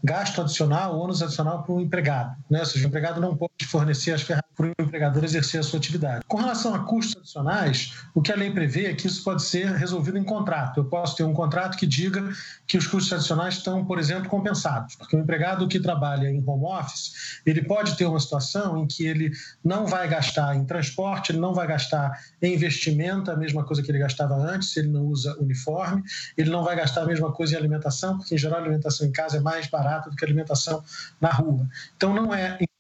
gasto 0.04 0.42
adicional, 0.42 1.00
ônus 1.00 1.22
adicional 1.22 1.64
para 1.64 1.74
o 1.74 1.82
empregado. 1.82 2.36
Né? 2.50 2.60
Ou 2.60 2.66
seja, 2.66 2.86
o 2.86 2.88
empregado 2.88 3.22
não 3.22 3.36
pode 3.36 3.66
fornecer 3.66 4.12
as 4.12 4.22
ferramentas 4.22 4.48
para 4.56 4.68
o 4.68 4.74
empregador 4.80 5.24
exercer 5.24 5.60
a 5.60 5.64
sua 5.64 5.78
atividade. 5.78 6.26
Com 6.28 6.38
relação 6.38 6.74
a 6.74 6.80
custos 6.80 7.18
adicionais, 7.18 7.94
o 8.16 8.22
que 8.22 8.32
a 8.32 8.36
lei 8.36 8.52
prevê 8.52 8.88
é 8.88 8.94
que 8.94 9.06
isso 9.06 9.24
pode 9.24 9.44
ser 9.44 9.72
resolvido 9.74 10.18
em 10.18 10.24
contrato. 10.24 10.80
Eu 10.80 10.86
posso 10.86 11.16
ter 11.16 11.24
um 11.24 11.34
contrato 11.34 11.78
que 11.78 11.86
diga 11.86 12.28
que 12.66 12.76
os 12.76 12.88
custos 12.88 13.14
adicionais 13.14 13.56
estão, 13.56 13.86
por 13.86 14.00
exemplo, 14.00 14.28
compensados. 14.28 14.96
Porque 14.96 15.16
o 15.16 15.20
empregado 15.20 15.68
que 15.68 15.80
trabalha 15.80 16.28
em 16.28 16.44
home 16.46 16.66
office, 16.66 17.42
ele 17.46 17.62
pode 17.62 17.96
ter 17.96 18.06
uma 18.06 18.20
situação 18.20 18.78
em 18.80 18.88
que 18.88 19.06
ele 19.06 19.32
não 19.64 19.86
vai 19.86 20.08
gastar 20.08 20.56
em 20.56 20.66
transporte, 20.66 21.32
ele 21.32 21.40
não 21.40 21.54
vai 21.54 21.68
gastar 21.68 22.20
em 22.42 22.56
investimento, 22.56 23.30
a 23.30 23.36
mesma 23.36 23.64
coisa 23.64 23.84
que 23.84 23.92
ele 23.92 24.00
gastava 24.00 24.34
antes, 24.34 24.74
se 24.74 24.80
ele 24.80 24.90
não 24.90 25.06
usa 25.06 25.38
uniforme, 25.40 25.97
ele 26.38 26.50
não 26.50 26.64
vai 26.64 26.76
gastar 26.76 27.04
a 27.04 27.06
mesma 27.06 27.32
coisa 27.32 27.54
em 27.54 27.58
alimentação, 27.58 28.18
porque 28.18 28.36
em 28.36 28.38
geral 28.38 28.60
a 28.60 28.62
alimentação 28.62 29.08
em 29.08 29.12
casa 29.12 29.38
é 29.38 29.40
mais 29.40 29.68
barata 29.68 30.10
do 30.10 30.16
que 30.16 30.24
a 30.24 30.28
alimentação 30.28 30.84
na 31.20 31.30
rua. 31.30 31.68
Então 31.96 32.14
não 32.14 32.34
é 32.34 32.58
incomum 32.62 32.78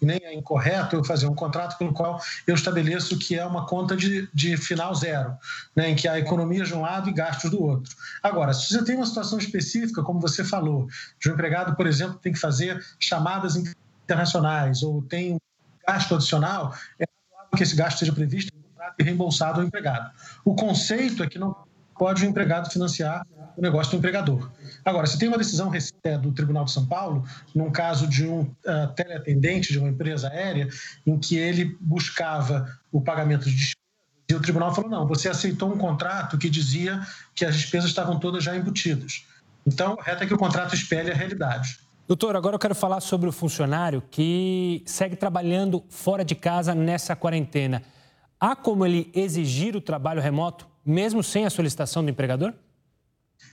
nem 0.00 0.18
é 0.22 0.34
incorreto 0.34 0.96
eu 0.96 1.04
fazer 1.04 1.26
um 1.26 1.34
contrato 1.34 1.76
pelo 1.76 1.92
qual 1.92 2.20
eu 2.46 2.54
estabeleço 2.54 3.18
que 3.18 3.38
é 3.38 3.44
uma 3.44 3.66
conta 3.66 3.96
de, 3.96 4.28
de 4.32 4.56
final 4.56 4.94
zero, 4.94 5.36
né, 5.76 5.90
em 5.90 5.94
que 5.94 6.08
há 6.08 6.18
economias 6.18 6.68
de 6.68 6.74
um 6.74 6.80
lado 6.80 7.08
e 7.08 7.12
gastos 7.12 7.50
do 7.50 7.62
outro. 7.62 7.94
Agora, 8.22 8.52
se 8.52 8.68
você 8.68 8.84
tem 8.84 8.96
uma 8.96 9.06
situação 9.06 9.38
específica, 9.38 10.02
como 10.02 10.20
você 10.20 10.42
falou, 10.42 10.88
de 11.20 11.30
um 11.30 11.34
empregado, 11.34 11.76
por 11.76 11.86
exemplo, 11.86 12.18
tem 12.18 12.32
que 12.32 12.38
fazer 12.38 12.82
chamadas 12.98 13.56
internacionais 14.04 14.82
ou 14.82 15.02
tem 15.02 15.34
um 15.34 15.38
gasto 15.86 16.14
adicional, 16.14 16.74
é 16.98 17.04
que 17.56 17.62
esse 17.62 17.76
gasto 17.76 17.98
seja 17.98 18.12
previsto 18.12 18.52
e 18.98 19.02
reembolsado 19.02 19.60
ao 19.60 19.66
empregado. 19.66 20.10
O 20.44 20.54
conceito 20.54 21.22
é 21.22 21.28
que 21.28 21.38
não 21.38 21.54
pode 22.00 22.24
o 22.24 22.26
empregado 22.26 22.70
financiar 22.70 23.26
o 23.58 23.60
negócio 23.60 23.90
do 23.92 23.98
empregador. 23.98 24.50
Agora, 24.82 25.06
se 25.06 25.18
tem 25.18 25.28
uma 25.28 25.36
decisão 25.36 25.70
do 26.22 26.32
Tribunal 26.32 26.64
de 26.64 26.70
São 26.70 26.86
Paulo, 26.86 27.26
num 27.54 27.70
caso 27.70 28.06
de 28.06 28.26
um 28.26 28.40
uh, 28.40 28.94
teleatendente 28.96 29.70
de 29.70 29.78
uma 29.78 29.90
empresa 29.90 30.30
aérea, 30.30 30.66
em 31.06 31.18
que 31.18 31.36
ele 31.36 31.76
buscava 31.78 32.66
o 32.90 33.02
pagamento 33.02 33.44
de 33.44 33.50
despesas, 33.50 33.80
e 34.30 34.34
o 34.34 34.40
tribunal 34.40 34.74
falou: 34.74 34.88
não, 34.88 35.06
você 35.06 35.28
aceitou 35.28 35.70
um 35.70 35.76
contrato 35.76 36.38
que 36.38 36.48
dizia 36.48 37.02
que 37.34 37.44
as 37.44 37.54
despesas 37.54 37.90
estavam 37.90 38.18
todas 38.18 38.42
já 38.42 38.56
embutidas. 38.56 39.26
Então, 39.66 39.92
o 39.94 40.00
reto 40.00 40.24
é 40.24 40.26
que 40.26 40.32
o 40.32 40.38
contrato 40.38 40.74
espelha 40.74 41.12
a 41.12 41.16
realidade. 41.16 41.80
Doutor, 42.08 42.34
agora 42.34 42.54
eu 42.54 42.58
quero 42.58 42.74
falar 42.74 43.00
sobre 43.00 43.28
o 43.28 43.32
funcionário 43.32 44.02
que 44.10 44.82
segue 44.86 45.16
trabalhando 45.16 45.84
fora 45.90 46.24
de 46.24 46.34
casa 46.34 46.74
nessa 46.74 47.14
quarentena. 47.14 47.82
Há 48.38 48.56
como 48.56 48.86
ele 48.86 49.10
exigir 49.14 49.76
o 49.76 49.82
trabalho 49.82 50.22
remoto, 50.22 50.66
mesmo 50.90 51.22
sem 51.22 51.46
a 51.46 51.50
solicitação 51.50 52.04
do 52.04 52.10
empregador? 52.10 52.52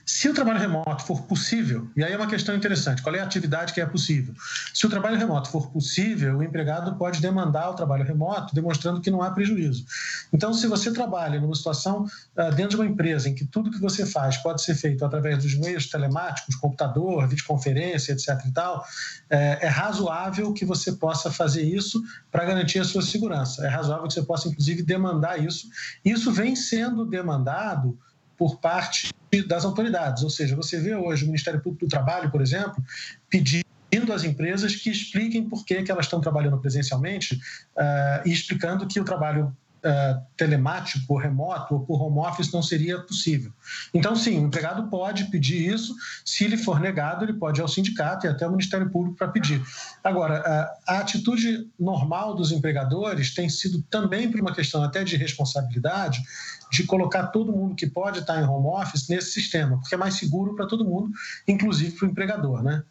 Se 0.08 0.26
o 0.26 0.32
trabalho 0.32 0.58
remoto 0.58 1.04
for 1.04 1.20
possível, 1.24 1.86
e 1.94 2.02
aí 2.02 2.14
é 2.14 2.16
uma 2.16 2.26
questão 2.26 2.54
interessante, 2.54 3.02
qual 3.02 3.14
é 3.14 3.20
a 3.20 3.24
atividade 3.24 3.74
que 3.74 3.80
é 3.80 3.84
possível? 3.84 4.34
Se 4.72 4.86
o 4.86 4.88
trabalho 4.88 5.18
remoto 5.18 5.50
for 5.50 5.70
possível, 5.70 6.38
o 6.38 6.42
empregado 6.42 6.96
pode 6.96 7.20
demandar 7.20 7.68
o 7.68 7.74
trabalho 7.74 8.04
remoto, 8.04 8.54
demonstrando 8.54 9.02
que 9.02 9.10
não 9.10 9.22
há 9.22 9.30
prejuízo. 9.30 9.84
Então, 10.32 10.54
se 10.54 10.66
você 10.66 10.90
trabalha 10.94 11.38
numa 11.38 11.54
situação 11.54 12.04
uh, 12.04 12.54
dentro 12.54 12.70
de 12.70 12.76
uma 12.76 12.86
empresa 12.86 13.28
em 13.28 13.34
que 13.34 13.44
tudo 13.44 13.70
que 13.70 13.78
você 13.78 14.06
faz 14.06 14.38
pode 14.38 14.62
ser 14.62 14.74
feito 14.74 15.04
através 15.04 15.42
dos 15.42 15.54
meios 15.54 15.90
telemáticos, 15.90 16.56
computador, 16.56 17.28
videoconferência, 17.28 18.12
etc. 18.12 18.28
e 18.46 18.52
tal, 18.52 18.82
é, 19.28 19.66
é 19.66 19.68
razoável 19.68 20.54
que 20.54 20.64
você 20.64 20.92
possa 20.92 21.30
fazer 21.30 21.62
isso 21.62 22.02
para 22.32 22.46
garantir 22.46 22.78
a 22.78 22.84
sua 22.84 23.02
segurança. 23.02 23.66
É 23.66 23.68
razoável 23.68 24.08
que 24.08 24.14
você 24.14 24.22
possa, 24.22 24.48
inclusive, 24.48 24.82
demandar 24.82 25.36
isso. 25.36 25.68
Isso 26.02 26.32
vem 26.32 26.56
sendo 26.56 27.04
demandado 27.04 27.98
por 28.38 28.60
parte 28.60 29.12
das 29.46 29.64
autoridades. 29.64 30.22
Ou 30.22 30.30
seja, 30.30 30.56
você 30.56 30.80
vê 30.80 30.94
hoje 30.94 31.24
o 31.24 31.26
Ministério 31.26 31.60
Público 31.60 31.84
do 31.84 31.90
Trabalho, 31.90 32.30
por 32.30 32.40
exemplo, 32.40 32.82
pedindo 33.28 34.12
às 34.14 34.24
empresas 34.24 34.76
que 34.76 34.90
expliquem 34.90 35.46
por 35.48 35.64
que, 35.66 35.82
que 35.82 35.90
elas 35.90 36.06
estão 36.06 36.20
trabalhando 36.20 36.58
presencialmente 36.58 37.34
uh, 37.34 38.26
e 38.26 38.32
explicando 38.32 38.86
que 38.86 39.00
o 39.00 39.04
trabalho 39.04 39.54
uh, 39.84 40.20
telemático, 40.36 41.12
ou 41.12 41.18
remoto 41.18 41.74
ou 41.74 41.80
por 41.80 42.00
home 42.00 42.18
office 42.18 42.52
não 42.52 42.62
seria 42.62 42.98
possível. 43.00 43.52
Então, 43.92 44.14
sim, 44.16 44.38
o 44.38 44.46
empregado 44.46 44.88
pode 44.88 45.24
pedir 45.24 45.72
isso. 45.72 45.94
Se 46.24 46.44
ele 46.44 46.56
for 46.56 46.80
negado, 46.80 47.24
ele 47.24 47.34
pode 47.34 47.60
ir 47.60 47.62
ao 47.62 47.68
sindicato 47.68 48.26
e 48.26 48.28
até 48.28 48.44
ao 48.44 48.50
Ministério 48.50 48.90
Público 48.90 49.16
para 49.16 49.28
pedir. 49.28 49.62
Agora, 50.02 50.40
uh, 50.40 50.92
a 50.92 50.98
atitude 50.98 51.68
normal 51.78 52.34
dos 52.34 52.52
empregadores 52.52 53.34
tem 53.34 53.48
sido 53.48 53.82
também 53.90 54.30
por 54.30 54.40
uma 54.40 54.54
questão 54.54 54.82
até 54.82 55.04
de 55.04 55.16
responsabilidade, 55.16 56.22
de 56.70 56.84
colocar 56.84 57.28
todo 57.28 57.52
mundo 57.52 57.74
que 57.74 57.86
pode 57.86 58.20
estar 58.20 58.40
em 58.40 58.46
home 58.46 58.66
office 58.66 59.08
nesse 59.08 59.32
sistema, 59.32 59.78
porque 59.78 59.94
é 59.94 59.98
mais 59.98 60.14
seguro 60.14 60.54
para 60.54 60.66
todo 60.66 60.84
mundo, 60.84 61.10
inclusive 61.46 61.96
para 61.96 62.06
o 62.06 62.10
empregador, 62.10 62.62
né? 62.62 62.82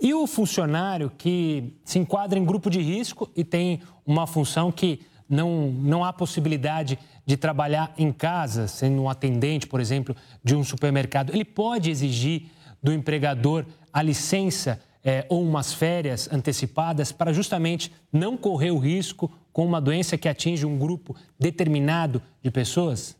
E 0.00 0.14
o 0.14 0.26
funcionário 0.26 1.12
que 1.18 1.74
se 1.84 1.98
enquadra 1.98 2.38
em 2.38 2.44
grupo 2.44 2.70
de 2.70 2.80
risco 2.80 3.30
e 3.36 3.44
tem 3.44 3.82
uma 4.06 4.26
função 4.26 4.72
que 4.72 5.00
não, 5.30 5.70
não 5.70 6.04
há 6.04 6.12
possibilidade 6.12 6.98
de 7.24 7.36
trabalhar 7.36 7.94
em 7.96 8.12
casa, 8.12 8.66
sendo 8.66 9.02
um 9.02 9.08
atendente, 9.08 9.66
por 9.66 9.80
exemplo, 9.80 10.16
de 10.42 10.56
um 10.56 10.64
supermercado, 10.64 11.30
ele 11.32 11.44
pode 11.44 11.88
exigir 11.88 12.46
do 12.82 12.92
empregador 12.92 13.64
a 13.92 14.02
licença 14.02 14.80
é, 15.04 15.24
ou 15.28 15.42
umas 15.42 15.72
férias 15.72 16.28
antecipadas 16.32 17.12
para 17.12 17.32
justamente 17.32 17.92
não 18.12 18.36
correr 18.36 18.72
o 18.72 18.78
risco 18.78 19.30
com 19.52 19.64
uma 19.64 19.80
doença 19.80 20.18
que 20.18 20.28
atinge 20.28 20.66
um 20.66 20.76
grupo 20.76 21.16
determinado 21.38 22.20
de 22.42 22.50
pessoas? 22.50 23.16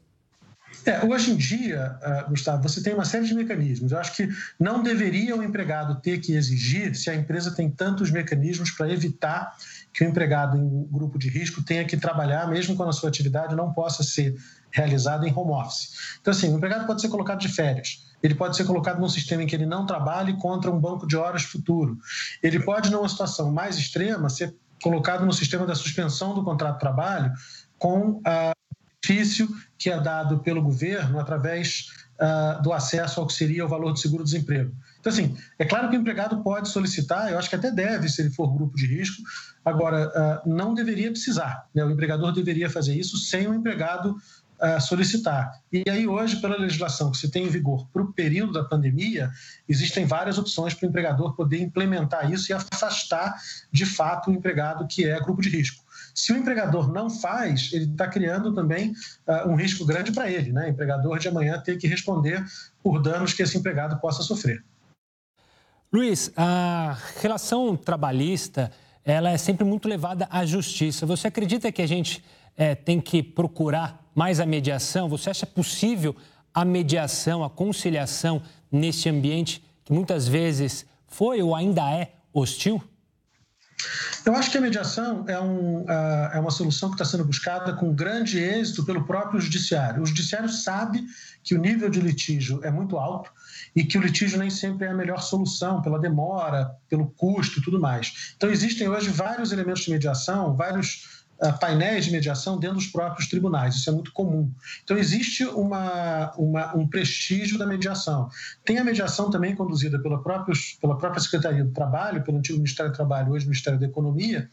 É, 0.86 1.04
hoje 1.04 1.32
em 1.32 1.36
dia, 1.36 1.98
uh, 2.00 2.30
Gustavo, 2.30 2.62
você 2.62 2.82
tem 2.82 2.94
uma 2.94 3.04
série 3.04 3.26
de 3.26 3.34
mecanismos. 3.34 3.92
Eu 3.92 3.98
acho 3.98 4.14
que 4.14 4.28
não 4.58 4.82
deveria 4.82 5.36
o 5.36 5.42
empregado 5.42 6.00
ter 6.00 6.20
que 6.20 6.34
exigir 6.34 6.94
se 6.94 7.10
a 7.10 7.14
empresa 7.14 7.50
tem 7.50 7.68
tantos 7.68 8.10
mecanismos 8.10 8.70
para 8.70 8.90
evitar 8.90 9.56
que 9.92 10.04
o 10.04 10.08
empregado 10.08 10.56
em 10.56 10.86
grupo 10.90 11.18
de 11.18 11.28
risco 11.28 11.62
tenha 11.62 11.84
que 11.84 11.96
trabalhar, 11.96 12.48
mesmo 12.48 12.76
quando 12.76 12.90
a 12.90 12.92
sua 12.92 13.08
atividade 13.08 13.54
não 13.54 13.72
possa 13.72 14.02
ser 14.02 14.36
realizada 14.70 15.26
em 15.26 15.34
home 15.34 15.52
office. 15.52 16.16
Então, 16.20 16.30
assim, 16.32 16.52
o 16.52 16.56
empregado 16.56 16.86
pode 16.86 17.00
ser 17.00 17.08
colocado 17.08 17.40
de 17.40 17.48
férias, 17.48 18.06
ele 18.22 18.34
pode 18.34 18.56
ser 18.56 18.64
colocado 18.64 19.00
num 19.00 19.08
sistema 19.08 19.42
em 19.42 19.46
que 19.46 19.54
ele 19.54 19.66
não 19.66 19.86
trabalhe 19.86 20.36
contra 20.36 20.70
um 20.70 20.78
banco 20.78 21.06
de 21.06 21.16
horas 21.16 21.42
futuro. 21.42 21.98
Ele 22.42 22.60
pode, 22.60 22.90
numa 22.90 23.08
situação 23.08 23.50
mais 23.50 23.78
extrema, 23.78 24.28
ser 24.28 24.54
colocado 24.82 25.26
no 25.26 25.32
sistema 25.32 25.66
da 25.66 25.74
suspensão 25.74 26.34
do 26.34 26.44
contrato 26.44 26.74
de 26.74 26.80
trabalho 26.80 27.32
com 27.78 28.20
a 28.24 28.52
benefício 29.10 29.48
que 29.76 29.90
é 29.90 30.00
dado 30.00 30.38
pelo 30.40 30.62
governo 30.62 31.18
através 31.18 31.86
uh, 32.20 32.62
do 32.62 32.72
acesso 32.72 33.20
ao 33.20 33.26
que 33.26 33.32
seria 33.32 33.64
o 33.64 33.68
valor 33.68 33.92
do 33.92 33.98
seguro-desemprego. 33.98 34.72
Então, 35.00 35.12
assim, 35.12 35.36
é 35.58 35.64
claro 35.64 35.88
que 35.88 35.96
o 35.96 36.00
empregado 36.00 36.42
pode 36.42 36.68
solicitar, 36.68 37.30
eu 37.30 37.38
acho 37.38 37.48
que 37.48 37.56
até 37.56 37.70
deve, 37.70 38.08
se 38.08 38.20
ele 38.20 38.30
for 38.30 38.54
grupo 38.54 38.76
de 38.76 38.86
risco, 38.86 39.22
agora, 39.64 40.08
uh, 40.44 40.48
não 40.48 40.74
deveria 40.74 41.10
precisar. 41.10 41.66
Né? 41.74 41.84
O 41.84 41.90
empregador 41.90 42.32
deveria 42.32 42.68
fazer 42.68 42.94
isso 42.94 43.16
sem 43.16 43.48
o 43.48 43.54
empregado 43.54 44.10
uh, 44.60 44.80
solicitar. 44.80 45.52
E 45.72 45.84
aí, 45.88 46.06
hoje, 46.06 46.36
pela 46.36 46.56
legislação 46.56 47.10
que 47.10 47.16
se 47.16 47.30
tem 47.30 47.46
em 47.46 47.48
vigor 47.48 47.88
para 47.92 48.02
o 48.02 48.12
período 48.12 48.52
da 48.52 48.64
pandemia, 48.64 49.30
existem 49.68 50.04
várias 50.04 50.38
opções 50.38 50.74
para 50.74 50.86
o 50.86 50.88
empregador 50.90 51.34
poder 51.34 51.60
implementar 51.60 52.30
isso 52.30 52.52
e 52.52 52.54
afastar, 52.54 53.34
de 53.72 53.86
fato, 53.86 54.30
o 54.30 54.34
empregado 54.34 54.86
que 54.86 55.06
é 55.06 55.18
grupo 55.18 55.40
de 55.40 55.48
risco. 55.48 55.82
Se 56.14 56.32
o 56.32 56.36
empregador 56.36 56.92
não 56.92 57.08
faz, 57.08 57.70
ele 57.72 57.84
está 57.84 58.06
criando 58.06 58.52
também 58.52 58.92
uh, 59.26 59.48
um 59.48 59.54
risco 59.54 59.84
grande 59.84 60.12
para 60.12 60.30
ele, 60.30 60.52
né? 60.52 60.66
O 60.66 60.68
empregador 60.68 61.18
de 61.18 61.28
amanhã 61.28 61.58
ter 61.58 61.78
que 61.78 61.86
responder 61.86 62.44
por 62.82 63.00
danos 63.00 63.32
que 63.32 63.42
esse 63.42 63.56
empregado 63.56 63.98
possa 64.00 64.22
sofrer. 64.22 64.62
Luiz, 65.92 66.30
a 66.36 66.96
relação 67.20 67.76
trabalhista 67.76 68.70
ela 69.04 69.30
é 69.30 69.36
sempre 69.36 69.64
muito 69.64 69.88
levada 69.88 70.28
à 70.30 70.46
justiça. 70.46 71.04
Você 71.04 71.26
acredita 71.26 71.72
que 71.72 71.82
a 71.82 71.86
gente 71.86 72.22
é, 72.56 72.76
tem 72.76 73.00
que 73.00 73.24
procurar 73.24 74.08
mais 74.14 74.38
a 74.38 74.46
mediação? 74.46 75.08
Você 75.08 75.30
acha 75.30 75.46
possível 75.46 76.14
a 76.54 76.64
mediação, 76.64 77.42
a 77.42 77.50
conciliação 77.50 78.40
neste 78.70 79.08
ambiente 79.08 79.64
que 79.84 79.92
muitas 79.92 80.28
vezes 80.28 80.86
foi 81.08 81.42
ou 81.42 81.56
ainda 81.56 81.82
é 81.90 82.12
hostil? 82.32 82.80
Eu 84.24 84.34
acho 84.36 84.50
que 84.50 84.58
a 84.58 84.60
mediação 84.60 85.24
é, 85.26 85.40
um, 85.40 85.84
é 85.88 86.38
uma 86.38 86.50
solução 86.50 86.90
que 86.90 86.96
está 86.96 87.04
sendo 87.04 87.24
buscada 87.24 87.72
com 87.72 87.94
grande 87.94 88.38
êxito 88.38 88.84
pelo 88.84 89.04
próprio 89.04 89.40
judiciário. 89.40 90.02
O 90.02 90.06
judiciário 90.06 90.48
sabe 90.48 91.04
que 91.42 91.54
o 91.54 91.58
nível 91.58 91.88
de 91.88 92.00
litígio 92.00 92.60
é 92.62 92.70
muito 92.70 92.98
alto 92.98 93.32
e 93.74 93.82
que 93.84 93.96
o 93.96 94.00
litígio 94.00 94.38
nem 94.38 94.50
sempre 94.50 94.86
é 94.86 94.90
a 94.90 94.94
melhor 94.94 95.22
solução 95.22 95.80
pela 95.80 95.98
demora, 95.98 96.70
pelo 96.88 97.06
custo 97.10 97.60
e 97.60 97.62
tudo 97.62 97.80
mais. 97.80 98.34
Então, 98.36 98.50
existem 98.50 98.88
hoje 98.88 99.08
vários 99.08 99.52
elementos 99.52 99.84
de 99.84 99.90
mediação, 99.90 100.54
vários 100.54 101.19
painéis 101.58 102.04
de 102.04 102.12
mediação 102.12 102.58
dentro 102.58 102.76
dos 102.76 102.86
próprios 102.86 103.28
tribunais. 103.28 103.76
Isso 103.76 103.88
é 103.88 103.92
muito 103.92 104.12
comum. 104.12 104.52
Então, 104.84 104.98
existe 104.98 105.44
uma, 105.44 106.32
uma, 106.36 106.76
um 106.76 106.86
prestígio 106.86 107.58
da 107.58 107.66
mediação. 107.66 108.28
Tem 108.64 108.78
a 108.78 108.84
mediação 108.84 109.30
também 109.30 109.54
conduzida 109.54 109.98
pela, 109.98 110.22
próprios, 110.22 110.76
pela 110.80 110.98
própria 110.98 111.20
Secretaria 111.20 111.64
do 111.64 111.72
Trabalho, 111.72 112.22
pelo 112.22 112.38
antigo 112.38 112.58
Ministério 112.58 112.92
do 112.92 112.94
Trabalho, 112.94 113.32
hoje 113.32 113.46
Ministério 113.46 113.78
da 113.78 113.86
Economia, 113.86 114.48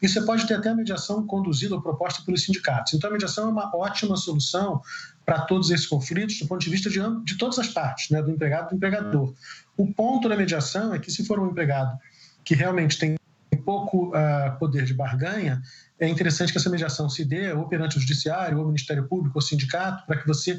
e 0.00 0.08
você 0.08 0.22
pode 0.22 0.46
ter 0.46 0.54
até 0.54 0.70
a 0.70 0.74
mediação 0.74 1.26
conduzida 1.26 1.74
ou 1.74 1.82
proposta 1.82 2.22
pelos 2.24 2.44
sindicatos. 2.44 2.94
Então, 2.94 3.10
a 3.10 3.12
mediação 3.12 3.48
é 3.48 3.50
uma 3.50 3.76
ótima 3.76 4.16
solução 4.16 4.80
para 5.26 5.40
todos 5.42 5.70
esses 5.70 5.86
conflitos, 5.86 6.38
do 6.38 6.46
ponto 6.46 6.60
de 6.60 6.70
vista 6.70 6.88
de, 6.88 6.98
de 7.24 7.36
todas 7.36 7.58
as 7.58 7.68
partes, 7.68 8.08
né, 8.08 8.22
do 8.22 8.30
empregado 8.30 8.66
e 8.66 8.70
do 8.70 8.76
empregador. 8.76 9.34
O 9.76 9.92
ponto 9.92 10.28
da 10.28 10.36
mediação 10.36 10.94
é 10.94 10.98
que, 10.98 11.10
se 11.10 11.24
for 11.26 11.38
um 11.38 11.50
empregado 11.50 11.98
que 12.44 12.54
realmente 12.54 12.98
tem 12.98 13.19
pouco 13.60 14.08
uh, 14.08 14.58
poder 14.58 14.84
de 14.84 14.94
barganha, 14.94 15.62
é 15.98 16.08
interessante 16.08 16.52
que 16.52 16.58
essa 16.58 16.70
mediação 16.70 17.08
se 17.08 17.24
dê 17.24 17.52
ou 17.52 17.68
perante 17.68 17.96
o 17.98 18.00
Judiciário, 18.00 18.58
ou 18.58 18.64
o 18.64 18.66
Ministério 18.66 19.06
Público, 19.06 19.38
ou 19.38 19.42
o 19.42 19.44
sindicato, 19.44 20.06
para 20.06 20.16
que 20.16 20.26
você 20.26 20.58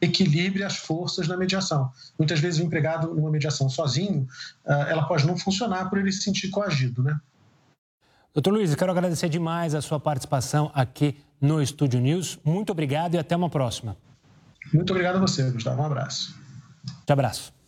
equilibre 0.00 0.64
as 0.64 0.76
forças 0.76 1.28
na 1.28 1.36
mediação. 1.36 1.90
Muitas 2.18 2.40
vezes 2.40 2.60
o 2.60 2.64
empregado 2.64 3.14
numa 3.14 3.30
mediação 3.30 3.68
sozinho, 3.68 4.26
uh, 4.64 4.72
ela 4.88 5.06
pode 5.06 5.26
não 5.26 5.36
funcionar 5.36 5.90
por 5.90 5.98
ele 5.98 6.10
se 6.10 6.22
sentir 6.22 6.48
coagido, 6.48 7.02
né? 7.02 7.18
Doutor 8.32 8.52
Luiz, 8.52 8.70
eu 8.70 8.76
quero 8.76 8.92
agradecer 8.92 9.28
demais 9.28 9.74
a 9.74 9.82
sua 9.82 9.98
participação 9.98 10.70
aqui 10.72 11.16
no 11.40 11.60
Estúdio 11.60 12.00
News. 12.00 12.38
Muito 12.44 12.70
obrigado 12.70 13.14
e 13.14 13.18
até 13.18 13.34
uma 13.34 13.50
próxima. 13.50 13.96
Muito 14.72 14.90
obrigado 14.90 15.16
a 15.16 15.20
você, 15.20 15.50
Gustavo. 15.50 15.82
Um 15.82 15.86
abraço. 15.86 16.38
Um 17.08 17.12
abraço. 17.12 17.59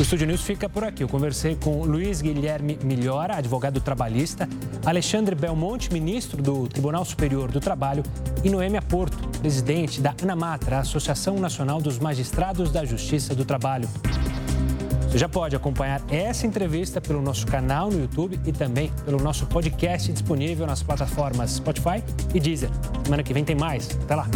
O 0.00 0.02
Estúdio 0.02 0.26
News 0.26 0.40
fica 0.40 0.66
por 0.66 0.82
aqui. 0.82 1.02
Eu 1.02 1.08
conversei 1.10 1.54
com 1.56 1.84
Luiz 1.84 2.22
Guilherme 2.22 2.78
Milhora, 2.82 3.36
advogado 3.36 3.82
trabalhista, 3.82 4.48
Alexandre 4.82 5.34
Belmonte, 5.34 5.92
ministro 5.92 6.42
do 6.42 6.66
Tribunal 6.66 7.04
Superior 7.04 7.52
do 7.52 7.60
Trabalho, 7.60 8.02
e 8.42 8.48
Noêmia 8.48 8.80
Porto, 8.80 9.18
presidente 9.40 10.00
da 10.00 10.14
ANAMATRA, 10.22 10.78
Associação 10.78 11.38
Nacional 11.38 11.82
dos 11.82 11.98
Magistrados 11.98 12.72
da 12.72 12.82
Justiça 12.82 13.34
do 13.34 13.44
Trabalho. 13.44 13.86
Você 15.02 15.18
já 15.18 15.28
pode 15.28 15.54
acompanhar 15.54 16.00
essa 16.10 16.46
entrevista 16.46 16.98
pelo 16.98 17.20
nosso 17.20 17.46
canal 17.46 17.90
no 17.90 18.00
YouTube 18.00 18.40
e 18.46 18.52
também 18.52 18.90
pelo 19.04 19.22
nosso 19.22 19.44
podcast 19.44 20.10
disponível 20.10 20.66
nas 20.66 20.82
plataformas 20.82 21.50
Spotify 21.50 22.02
e 22.32 22.40
Deezer. 22.40 22.70
Semana 23.04 23.22
que 23.22 23.34
vem 23.34 23.44
tem 23.44 23.54
mais. 23.54 23.90
Até 24.02 24.14
lá! 24.14 24.26